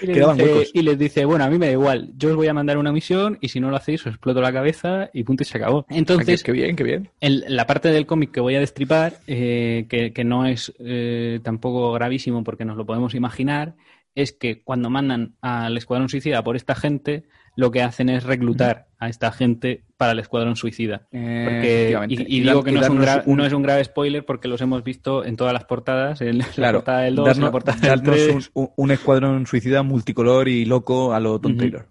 [0.02, 2.92] Y, les dice, bueno, a mí me da igual, yo os voy a mandar una
[2.92, 5.86] misión y si no lo hacéis os exploto la cabeza y punto y se acabó.
[5.88, 7.10] Entonces, qué bien, qué bien.
[7.20, 12.44] la parte del cómic que voy a destripar, eh, que, no es eh, tampoco gravísimo
[12.44, 13.74] porque nos lo podemos imaginar,
[14.14, 17.24] es que cuando mandan al Escuadrón Suicida por esta gente,
[17.56, 21.06] lo que hacen es reclutar a esta gente para el Escuadrón Suicida.
[21.12, 24.82] Eh, y, digo que no, es un no, es un grave spoiler porque los hemos
[24.82, 28.50] visto en todas las portadas, en la portada del 2, en la portada del 3.
[28.52, 31.86] Un, Escuadrón Suicida multicolor y loco a lo Tom Taylor.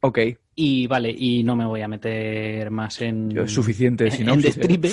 [0.00, 0.20] Ok.
[0.54, 3.36] Y vale, y no me voy a meter más en...
[3.36, 4.32] es suficiente, si no...
[4.32, 4.88] En destripe.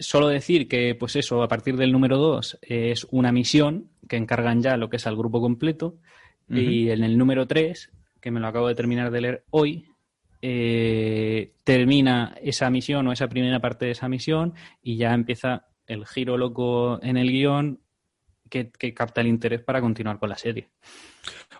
[0.00, 4.62] solo decir que, pues eso, a partir del número 2 es una misión que encargan
[4.62, 5.94] ya lo que es al grupo completo.
[6.50, 9.86] Y en el número 3 que me lo acabo de terminar de leer hoy,
[10.40, 16.06] eh, termina esa misión o esa primera parte de esa misión y ya empieza el
[16.06, 17.80] giro loco en el guion
[18.48, 20.68] que, capta el interés para continuar con la serie.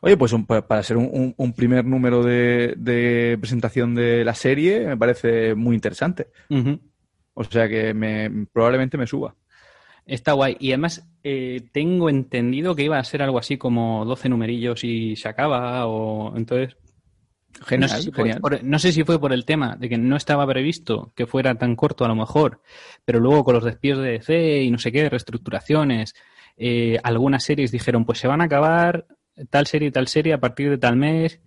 [0.01, 0.35] Oye, pues
[0.67, 6.29] para ser un, primer número de, presentación de la serie me parece muy interesante.
[7.35, 9.35] O sea que me, probablemente me suba.
[10.07, 10.57] Está guay.
[10.59, 15.17] Y además eh, tengo entendido que iba a ser algo así como 12 numerillos y
[15.17, 15.87] se acaba.
[15.87, 16.77] O entonces.
[17.67, 17.91] Genial,
[18.63, 21.77] no, sé si fue por el tema de que no estaba previsto que fuera tan
[21.77, 22.63] corto a lo mejor,
[23.05, 26.15] pero luego con los despidos de DC y no sé qué, reestructuraciones,
[26.57, 29.07] eh, algunas series dijeron, pues se van a acabar
[29.51, 31.41] tal serie y tal serie a partir de tal mes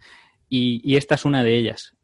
[0.49, 1.95] y, y esta es una de ellas.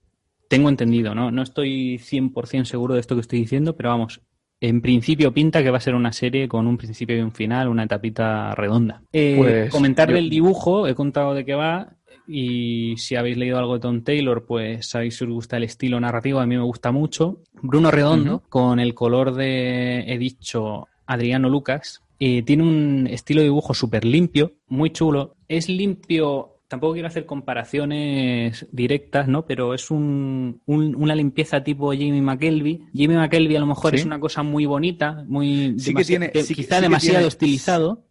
[0.49, 1.31] Tengo entendido, ¿no?
[1.31, 4.21] No estoy 100% seguro de esto que estoy diciendo, pero vamos,
[4.59, 7.67] en principio pinta que va a ser una serie con un principio y un final,
[7.67, 9.03] una etapita redonda.
[9.13, 11.96] Eh, pues, comentar del dibujo, he contado de qué va
[12.27, 15.99] y si habéis leído algo de Tom Taylor, pues sabéis si os gusta el estilo
[15.99, 17.41] narrativo, a mí me gusta mucho.
[17.61, 23.45] Bruno Redondo, con el color de, he dicho, Adriano Lucas, eh, tiene un estilo de
[23.45, 25.35] dibujo súper limpio, muy chulo.
[25.47, 29.45] Es limpio tampoco quiero hacer comparaciones directas, ¿no?
[29.45, 32.83] Pero es un, una limpieza tipo Jimmy McKelvey.
[32.93, 36.81] Jimmy McKelvey a lo mejor es una cosa muy bonita, muy sí que tiene, quizá
[36.81, 38.03] demasiado estilizado,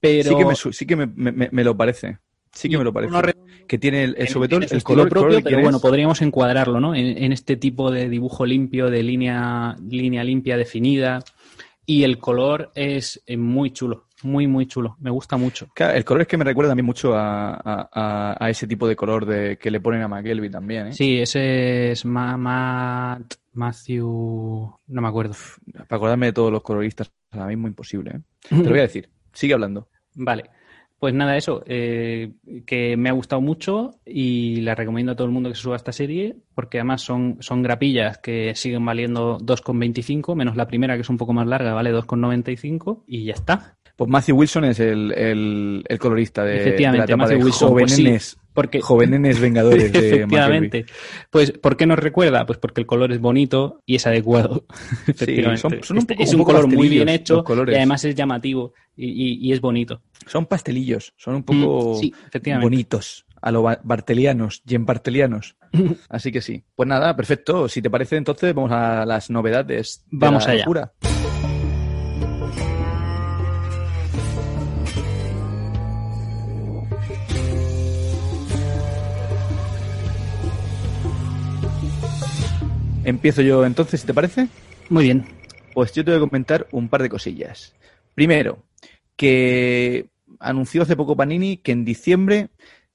[0.00, 2.18] pero sí que, me, lo parece.
[2.56, 3.34] Sí que me lo parece.
[3.66, 6.94] que tiene el, sobre todo el, color propio, pero bueno, podríamos encuadrarlo, ¿no?
[6.94, 11.22] En, este tipo de dibujo limpio, de línea, línea limpia definida.
[11.84, 14.06] Y el color es eh, muy chulo.
[14.22, 14.96] Muy, muy chulo.
[15.00, 15.68] Me gusta mucho.
[15.76, 19.70] el color es que me recuerda también mucho a, ese tipo de color de que
[19.70, 20.88] le ponen a McKelvey también.
[20.88, 20.92] ¿eh?
[20.94, 24.08] Sí, ese es Matt, Matthew.
[24.86, 25.34] No me acuerdo.
[25.72, 28.12] Para acordarme de todos los coloristas, ahora mismo imposible.
[28.12, 28.20] ¿eh?
[28.48, 29.10] Te lo voy a decir.
[29.34, 29.88] Sigue hablando.
[30.14, 30.44] Vale.
[30.98, 32.32] Pues nada, eso, eh,
[32.66, 35.74] que me ha gustado mucho y la recomiendo a todo el mundo que se suba
[35.74, 40.94] a esta serie, porque además son, son grapillas que siguen valiendo 2,25, menos la primera
[40.94, 43.75] que es un poco más larga, vale 2,95 y ya está.
[43.96, 45.12] Pues Matthew Wilson es el,
[45.88, 48.80] el, colorista de, Efectivamente, la Matthew Wilson, pues porque...
[48.80, 50.86] Jovenenes Vengadores de Efectivamente.
[51.30, 52.44] Pues, ¿por qué nos recuerda?
[52.44, 54.66] Pues porque el color es bonito y es adecuado.
[55.56, 59.60] son, un este es un, color muy bien hecho y además es llamativo y, es
[59.60, 60.02] bonito.
[60.26, 65.56] Son pastelillos, son un poco mm, bonitos a lo bartelianos, y bartelianos.
[66.08, 66.64] Así que sí.
[66.74, 67.68] Pues nada, perfecto.
[67.68, 70.04] Si te parece, entonces vamos a las novedades.
[70.10, 70.64] De vamos allá.
[83.06, 84.48] Empiezo yo entonces, si te parece.
[84.88, 85.24] Muy bien.
[85.72, 87.72] Pues yo te voy a comentar un par de cosillas.
[88.16, 88.64] Primero,
[89.14, 90.08] que
[90.40, 92.48] anunció hace poco Panini que en diciembre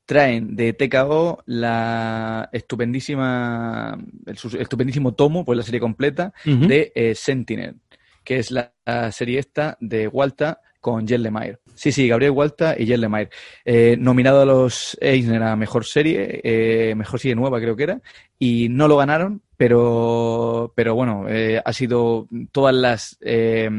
[0.05, 7.77] traen de TKO la estupendísima, el, estupendísimo tomo, pues la serie completa, de eh, Sentinel,
[8.25, 8.73] que es la,
[9.13, 11.59] serie esta de Walta con Jen Lemire.
[11.73, 13.29] Sí, sí, Gabriel Walta y Jen Lemire.
[13.63, 18.01] Eh, nominado a los Eisner a Mejor Serie, eh, Mejor Serie Nueva creo que era,
[18.37, 23.69] y no lo ganaron, pero, pero bueno, eh, ha sido todas las eh,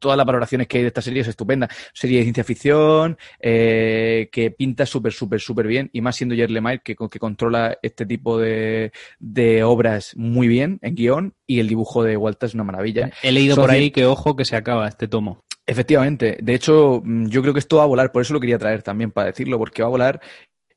[0.00, 1.68] todas las valoraciones que hay de esta serie es estupenda.
[1.92, 6.52] Serie de ciencia ficción eh, que pinta súper, súper, súper bien y más siendo Jerry
[6.52, 8.90] Lemire que, que controla este tipo de,
[9.20, 13.12] de obras muy bien en guion y el dibujo de Walter es una maravilla.
[13.22, 15.44] He leído por ahí que ojo que se acaba este tomo.
[15.70, 16.36] Efectivamente.
[16.42, 19.12] De hecho, yo creo que esto va a volar, por eso lo quería traer también
[19.12, 20.20] para decirlo, porque va a volar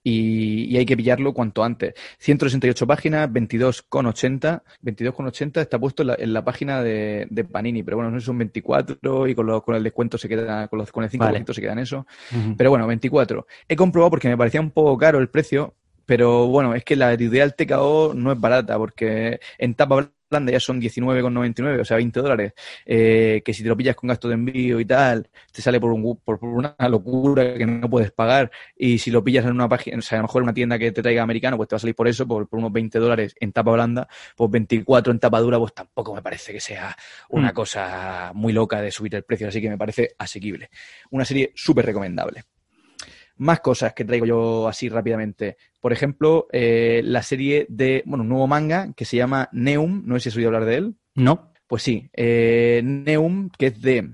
[0.03, 1.93] y, hay que pillarlo cuanto antes.
[2.19, 4.61] 168 páginas, 22,80.
[4.83, 9.61] 22,80 está puesto en la, página de, Panini, pero bueno, no son 24 y con,
[9.61, 12.05] con el descuento se queda, con, los, con el 5% se queda en eso.
[12.57, 13.47] Pero bueno, 24.
[13.67, 17.13] He comprobado porque me parecía un poco caro el precio, pero bueno, es que la
[17.13, 20.09] ideal TKO no es barata porque en tapa
[20.51, 22.53] ya son 19,99, o sea, 20 dólares,
[22.85, 25.91] eh, que si te lo pillas con gasto de envío y tal, te sale por,
[25.91, 28.51] un, por, una locura que no puedes pagar.
[28.75, 30.79] Y si lo pillas en una página, o sea, a lo mejor en una tienda
[30.79, 33.35] que te traiga americano, pues te va a salir por eso, por, unos 20 dólares
[33.39, 36.95] en tapa blanda, pues 24 en tapa dura, pues tampoco me parece que sea
[37.29, 37.53] una mm.
[37.53, 40.69] cosa muy loca de subir el precio, así que me parece asequible.
[41.11, 42.43] Una serie súper recomendable.
[43.37, 45.57] Más cosas que traigo yo así rápidamente.
[45.81, 50.03] Por ejemplo, eh, la serie de, bueno, un nuevo manga que se llama Neum.
[50.05, 50.95] No sé si has oído hablar de él.
[51.15, 51.51] No.
[51.67, 54.09] Pues sí, eh, Neum, que es de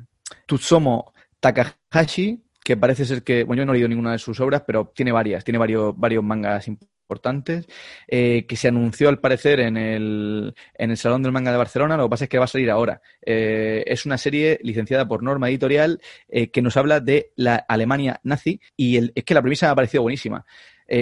[0.46, 4.64] Tutsumo Takahashi, que parece ser que, bueno, yo no he leído ninguna de sus obras,
[4.66, 7.66] pero tiene varias, tiene varios, varios mangas importantes importantes,
[8.08, 11.98] eh, que se anunció al parecer en el, en el Salón del Manga de Barcelona,
[11.98, 13.02] lo que pasa es que va a salir ahora.
[13.26, 18.20] Eh, es una serie licenciada por Norma Editorial eh, que nos habla de la Alemania
[18.24, 20.46] nazi y el, es que la premisa me ha parecido buenísima.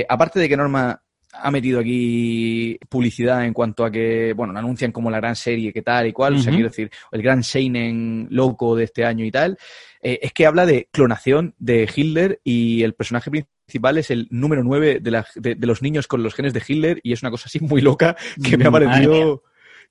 [0.08, 1.02] aparte de que Norma
[1.34, 5.82] ha metido aquí publicidad en cuanto a que, bueno, anuncian como la gran serie, que
[5.82, 9.32] tal y cual, o sea, quiero decir, el gran Seinen loco de este año y
[9.32, 9.58] tal,
[10.02, 14.64] es que habla de clonación de Hitler y el personaje principal principal es el número
[14.64, 17.60] 9 de, de, los niños con los genes de Hitler y es una cosa así
[17.60, 19.44] muy loca que me ha parecido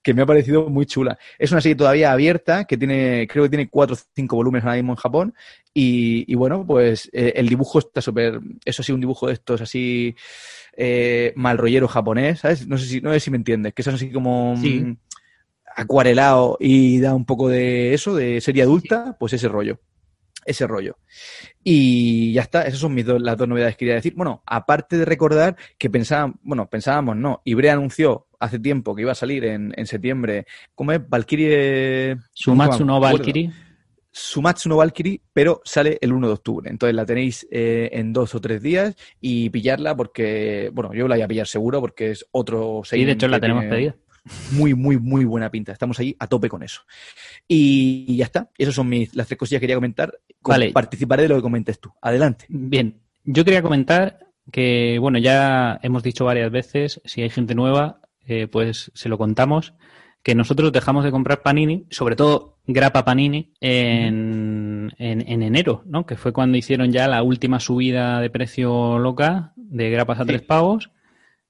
[0.03, 1.19] que me ha parecido muy chula.
[1.37, 4.77] Es una serie todavía abierta, que tiene, creo que tiene cuatro o cinco volúmenes ahora
[4.77, 5.35] mismo en Japón.
[5.75, 10.15] Y, bueno, pues eh, el dibujo está súper, eso sí, un dibujo de estos así
[10.77, 12.69] eh, mal rollero japonés, ¿sabes?
[12.69, 14.97] No sé si, no sé si me entiendes, que es así como mm,
[15.75, 19.81] acuarelado y da un poco de eso, de serie adulta, pues ese rollo
[20.47, 20.99] ese rollo.
[21.63, 24.15] Y ya está, esas son mis las dos novedades que quería decir.
[24.15, 29.13] Bueno, aparte de recordar que pensábamos, bueno, pensábamos, no, Ibre anunció hace tiempo que iba
[29.13, 31.01] a salir en, septiembre, ¿cómo es?
[31.09, 32.17] Valkyrie...
[32.33, 33.51] Sumatsu no Valkyrie.
[34.11, 36.71] Sumatsu no Valkyrie, pero sale el 1 de octubre.
[36.71, 41.17] Entonces la tenéis eh, en dos o tres días y pillarla porque, bueno, yo la
[41.17, 42.83] voy a pillar seguro porque es otro...
[42.85, 43.97] Sí, de hecho la tenemos pedida
[44.53, 45.73] muy, muy, muy buena pinta.
[45.73, 46.83] Estamos ahí a tope con eso.
[47.47, 48.51] Y ya está.
[48.59, 50.19] Esas son mis, las tres cosillas que quería comentar.
[50.43, 50.73] Vale.
[50.73, 51.93] Participaré de lo que comentes tú.
[52.01, 52.47] Adelante.
[52.49, 53.01] Bien.
[53.25, 54.19] Yo quería comentar
[54.51, 59.19] que, bueno, ya hemos dicho varias veces, si hay gente nueva, eh, pues se lo
[59.19, 59.75] contamos,
[60.23, 66.05] que nosotros dejamos de comprar Panini, sobre todo Grapa Panini, en, en, enero, ¿no?
[66.05, 70.43] Que fue cuando hicieron ya la última subida de precio loca de grapas a tres
[70.43, 70.91] pavos.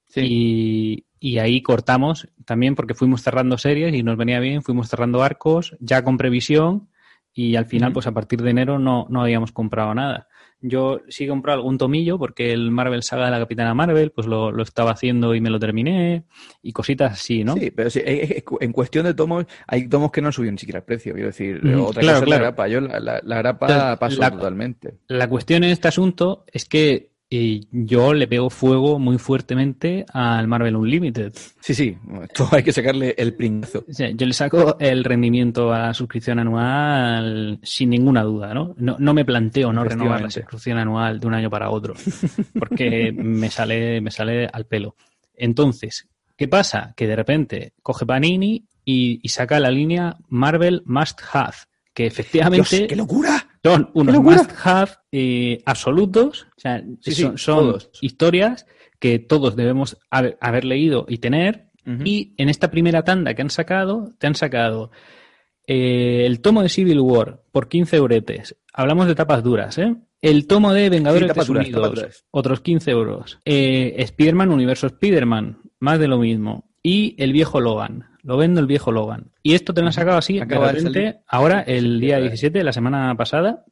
[0.05, 0.21] Sí.
[0.23, 5.23] Y, y ahí cortamos también porque fuimos cerrando series y nos venía bien, fuimos cerrando
[5.23, 6.89] arcos ya con previsión
[7.33, 10.27] y al final, pues a partir de enero no, no habíamos comprado nada.
[10.59, 14.25] Yo sí he comprado algún tomillo porque el Marvel Saga de la Capitana Marvel, pues
[14.25, 16.23] lo, lo, estaba haciendo y me lo terminé
[16.63, 17.53] y cositas así, ¿no?
[17.53, 20.79] Sí, pero sí, en cuestión de tomos, hay tomos que no han subido ni siquiera
[20.79, 24.19] el precio, quiero decir, otra cosa es la grapa, yo la, la, la grapa paso
[24.19, 24.95] totalmente.
[25.07, 30.47] La cuestión en este asunto es que y yo le pego fuego muy fuertemente al
[30.47, 31.33] Marvel Unlimited.
[31.59, 31.97] Sí, sí,
[32.33, 33.83] todo hay que sacarle el pringazo.
[33.87, 38.73] yo le saco el rendimiento a la suscripción anual sin ninguna duda, ¿no?
[38.77, 41.95] No, no me planteo no renovar la suscripción anual de un año para otro,
[42.57, 44.95] porque me sale, me sale al pelo.
[45.35, 46.07] Entonces,
[46.37, 46.93] ¿qué pasa?
[46.95, 51.57] Que de repente coge Panini y, y saca la línea Marvel Must Have,
[51.93, 52.87] que efectivamente...
[52.87, 53.46] ¡Qué locura!
[53.63, 56.83] Son unos must-have eh, absolutos, o sea,
[57.35, 58.65] son, historias
[58.99, 61.67] que todos debemos haber, leído y tener.
[62.03, 64.91] Y en esta primera tanda que han sacado, te han sacado
[65.67, 68.57] eh, el tomo de Civil War por 15 euretes.
[68.73, 69.95] Hablamos de tapas duras, ¿eh?
[70.21, 73.39] El tomo de Vengadores Unidos, otros 15 euros.
[73.45, 76.69] Eh, Spider-Man, Universo Spider-Man, más de lo mismo.
[76.81, 78.06] Y el viejo Logan.
[78.27, 79.31] Lo vendo el viejo Logan.
[79.41, 83.15] Y esto te lo han sacado así, Acaba de ahora, el día 17, la semana
[83.15, 83.63] pasada,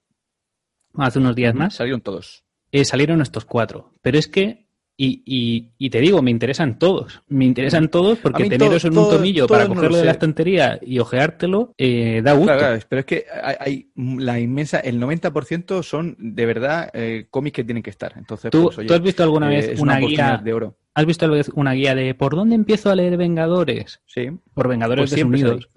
[0.94, 1.76] hace unos días más.
[1.76, 2.46] Salieron todos.
[2.72, 3.92] Eh, salieron estos cuatro.
[4.02, 4.65] Pero es que,
[4.98, 7.22] y, y, te digo, me interesan todos.
[7.28, 11.74] Me interesan todos porque teneros en un tomillo para cogerlo de la estantería y ojeártelo
[11.78, 12.58] eh, da gusto.
[12.58, 17.64] Claro, pero es que hay, la inmensa, el 90% son de verdad eh, cómics que
[17.66, 18.14] tienen que estar.
[18.18, 20.78] Entonces, ¿Tú, pues, ¿tú has visto alguna vez una, guía de oro?
[20.94, 24.02] ¿Has visto una guía de por dónde empiezo a leer Vengadores?
[24.06, 24.30] Sí.
[24.54, 25.70] Por Vengadores pues Desunidos.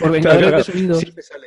[0.00, 0.98] por Vengadores Desunidos.
[0.98, 1.46] Siempre sale,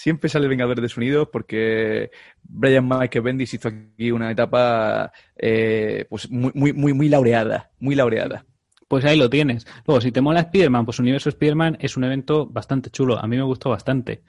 [0.00, 2.10] siempre sale Vengadores Desunidos porque
[2.42, 7.70] Brian Michael Bendis hizo aquí una etapa eh, pues muy, muy, muy, muy laureada.
[7.80, 8.46] Muy laureada.
[8.88, 9.66] Pues ahí lo tienes.
[9.86, 13.18] Luego, si te mola Spider-Man, pues Universo Spider-Man es un evento bastante chulo.
[13.18, 14.22] A mí me gustó bastante.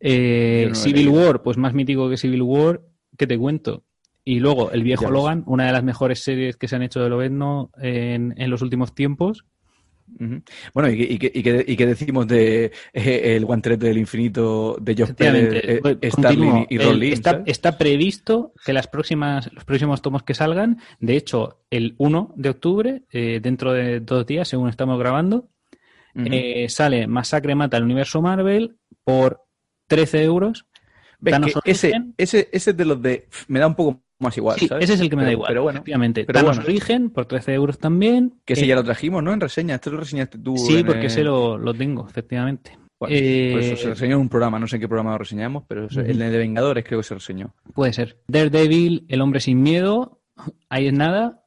[0.00, 2.80] Eh, Civil War, pues más mítico que Civil War,
[3.18, 3.84] ¿qué te cuento?
[4.24, 7.10] Y luego El viejo Logan, una de las mejores series que se han hecho de
[7.10, 9.44] Lobezno en, en los últimos tiempos.
[10.06, 15.62] Bueno, ¿y, y, y, qué, decimos de eh, el guantelete del infinito de Josh Pérez,
[15.64, 20.34] eh, pues, Starling y Ron está, está, previsto que las próximas, los próximos tomos que
[20.34, 25.48] salgan, de hecho, el 1 de octubre, eh, dentro de dos días, según estamos grabando,
[26.68, 29.42] sale Masacre Mata el Universo Marvel por
[29.88, 30.66] 13 euros.
[31.64, 33.28] Ese, ese, ese de los de...
[33.48, 35.78] Me da un poco más igual, Ese es el que me da igual, pero bueno,
[35.78, 36.24] efectivamente.
[36.24, 36.62] Pero bueno.
[36.62, 38.34] Origen por 13 euros también.
[38.44, 39.32] Que ese ya lo trajimos, ¿no?
[39.32, 39.76] En reseña.
[39.76, 40.56] Este lo reseñaste tú.
[40.56, 42.78] Sí, porque ese lo, lo, tengo, efectivamente.
[42.98, 45.88] Bueno, eso se reseñó en un programa, no sé en qué programa lo reseñamos, pero
[45.88, 47.54] el de Vengadores creo que se reseñó.
[47.74, 48.18] Puede ser.
[48.28, 50.22] Daredevil, El Hombre Sin Miedo,
[50.68, 51.44] ahí es nada.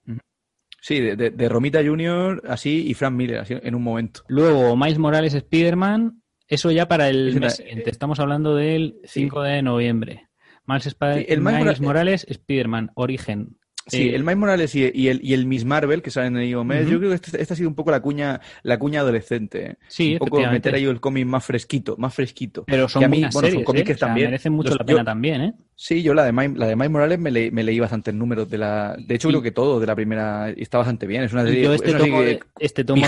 [0.82, 4.21] Sí, de, de, Romita Junior, así, y Frank Miller, así, en un momento.
[4.28, 7.89] Luego, Miles Morales, Spider-Man, eso ya para el mes siguiente.
[7.89, 10.28] Estamos hablando del 5 de noviembre.
[10.66, 13.57] Miles, el Miles Morales, Spider-Man, Origen.
[13.88, 16.89] Sí, el Miles Morales y, el, y el Miss Marvel que salen en el mes,
[16.89, 19.77] yo creo que esta, este ha sido un poco la cuña, la cuña adolescente.
[19.88, 22.65] Sí, un poco meter ahí el cómic más fresquito, más fresquito.
[22.65, 23.83] Pero son buenas series, son ¿eh?
[23.83, 24.27] que también.
[24.27, 25.53] merecen mucho la pena también, ¿eh?
[25.79, 28.57] Sí, yo la de Miles, la de Miles Morales me, me leí bastantes números de
[28.57, 28.97] la.
[28.97, 31.23] De hecho, creo que todo de la primera está bastante bien.
[31.23, 31.63] Es una serie.
[31.63, 32.21] Yo este tomo,
[32.59, 33.05] este tomo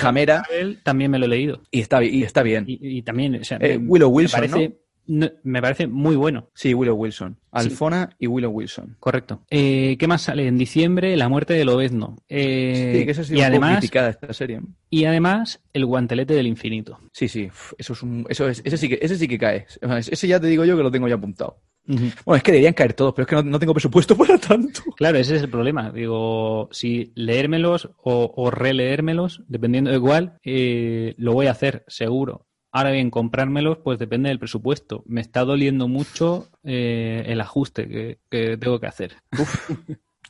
[0.84, 1.61] también me lo he leído.
[1.71, 2.65] Y está, y está bien.
[2.67, 4.77] Y, también, o sea, eh, Willow Wilson, parece,
[5.10, 6.49] me parece muy bueno.
[6.53, 7.38] Sí, Willow Wilson.
[7.51, 8.95] Alfona y Willow Wilson.
[8.99, 9.41] Correcto.
[9.49, 10.47] Eh, ¿Qué más sale?
[10.47, 12.18] En diciembre, La muerte de Lobezno.
[12.28, 14.62] Eh, sí, que esa ha sido y además, esta serie.
[14.89, 16.99] Y además, El guantelete del infinito.
[17.12, 17.49] Sí, sí.
[17.78, 19.66] Eso es un, eso es, ese sí que, ese sí que cae.
[19.97, 21.60] Ese ya te digo yo que lo tengo ya apuntado.
[21.86, 24.82] Bueno, es que deberían caer todos, pero es que no, tengo presupuesto para tanto.
[24.95, 25.91] Claro, ese es el problema.
[25.91, 32.45] Digo, si leérmelos o, o releérmelos, dependiendo de cuál, eh, lo voy a hacer, seguro.
[32.72, 35.03] Ahora bien, comprármelos, pues depende del presupuesto.
[35.07, 39.15] Me está doliendo mucho eh, el ajuste que, tengo que hacer.
[39.39, 39.72] Uf,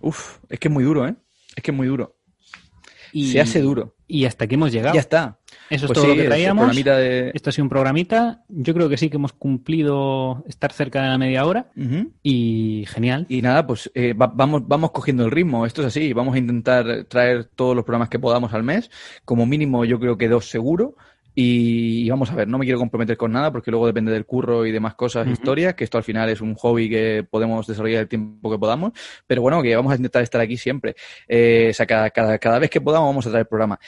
[0.02, 1.16] uf, es que es muy duro, ¿eh?
[1.56, 2.16] Es que es muy duro.
[3.12, 3.96] Y, Se hace duro.
[4.08, 4.94] Y hasta aquí hemos llegado.
[4.94, 5.40] Ya está.
[5.70, 6.76] Eso es pues todo lo que traíamos.
[6.76, 8.44] Esto ha sido un programita.
[8.48, 11.72] Yo creo que sí que hemos cumplido estar cerca de la media hora.
[12.24, 13.26] Y genial.
[13.30, 15.66] Y nada, pues eh, vamos, vamos cogiendo el ritmo.
[15.66, 16.14] Esto es así.
[16.14, 18.90] Vamos a intentar traer todos los programas que podamos al mes.
[19.26, 20.96] Como mínimo, yo creo que dos seguro.
[21.36, 24.66] Y, vamos a ver, no me quiero comprometer con nada porque luego depende del curro
[24.66, 28.08] y demás cosas, historias, que esto al final es un hobby que podemos desarrollar el
[28.08, 28.94] tiempo que podamos,
[29.26, 30.96] pero bueno, que vamos a intentar estar aquí siempre.
[31.28, 33.80] Eh, o sea, cada, cada, cada vez que podamos vamos a traer el programa.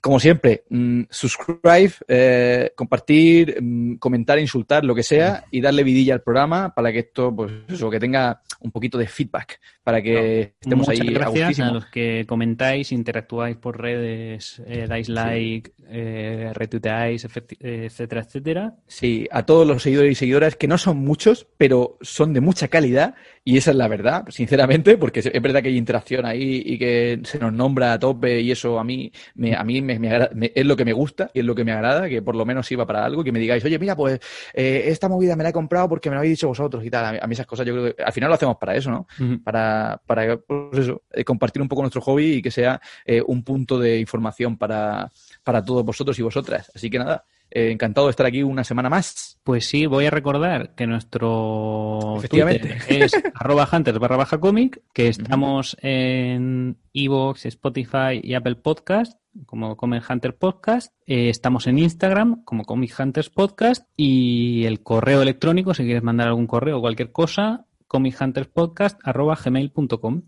[0.00, 6.14] Como siempre, mm, subscribe, eh, compartir, mm, comentar, insultar, lo que sea, y darle vidilla
[6.14, 10.54] al programa para que esto, pues eso, que tenga un poquito de feedback, para que
[10.60, 16.50] estemos Muchas ahí gracias a, los que comentáis, interactuáis por redes, eh, dais like, eh,
[16.54, 18.74] retuiteáis, etcétera, etcétera.
[18.86, 22.68] Sí, a todos los seguidores y seguidoras, que no son muchos, pero son de mucha
[22.68, 23.14] calidad,
[23.44, 27.20] y esa es la verdad, sinceramente, porque es verdad que hay interacción ahí y que
[27.24, 30.76] se nos nombra a tope, y eso a mí, me, a mí me, es lo
[30.76, 33.04] que me gusta y es lo que me agrada, que por lo menos sirva para
[33.04, 34.20] algo, que me digáis, oye, mira, pues
[34.52, 37.18] eh, esta movida me la he comprado porque me lo habéis dicho vosotros y tal.
[37.20, 39.06] A mí, esas cosas yo creo que al final lo hacemos para eso, ¿no?
[39.42, 43.42] Para, para pues eso, eh, compartir un poco nuestro hobby y que sea eh, un
[43.42, 45.10] punto de información para,
[45.44, 46.70] para todos vosotros y vosotras.
[46.74, 49.38] Así que nada, encantado de estar aquí una semana más.
[49.44, 55.08] Pues sí, voy a recordar que nuestro Twitter es arroba hunters barra baja cómic, que
[55.08, 60.94] estamos en Evox, Spotify y Apple Podcast como Comic Hunter Podcast.
[61.06, 66.28] Eh, estamos en Instagram como Comic Hunters Podcast y el correo electrónico, si quieres mandar
[66.28, 70.22] algún correo o cualquier cosa, comichunterspodcast.gmail.com.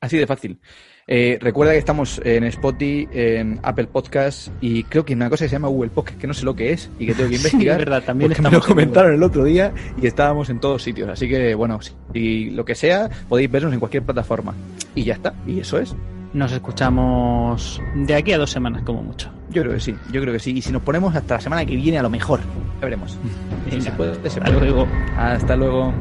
[0.00, 0.60] Así de fácil.
[1.12, 5.44] Eh, recuerda que estamos en Spotify, en Apple Podcast y creo que hay una cosa
[5.44, 7.34] que se llama Google Podcast, que no sé lo que es y que tengo que
[7.36, 7.78] investigar.
[7.78, 11.08] Sí, verdad, también me lo comentaron el otro día y estábamos en todos sitios.
[11.08, 11.80] Así que, bueno,
[12.12, 14.54] si lo que sea, podéis vernos en cualquier plataforma.
[14.94, 15.96] Y ya está, y eso es.
[16.32, 19.32] Nos escuchamos de aquí a dos semanas, como mucho.
[19.50, 20.52] Yo creo que sí, yo creo que sí.
[20.56, 22.38] Y si nos ponemos hasta la semana que viene, a lo mejor.
[22.80, 23.18] Ya veremos.
[23.72, 24.86] hasta luego.
[25.16, 25.92] Hasta luego.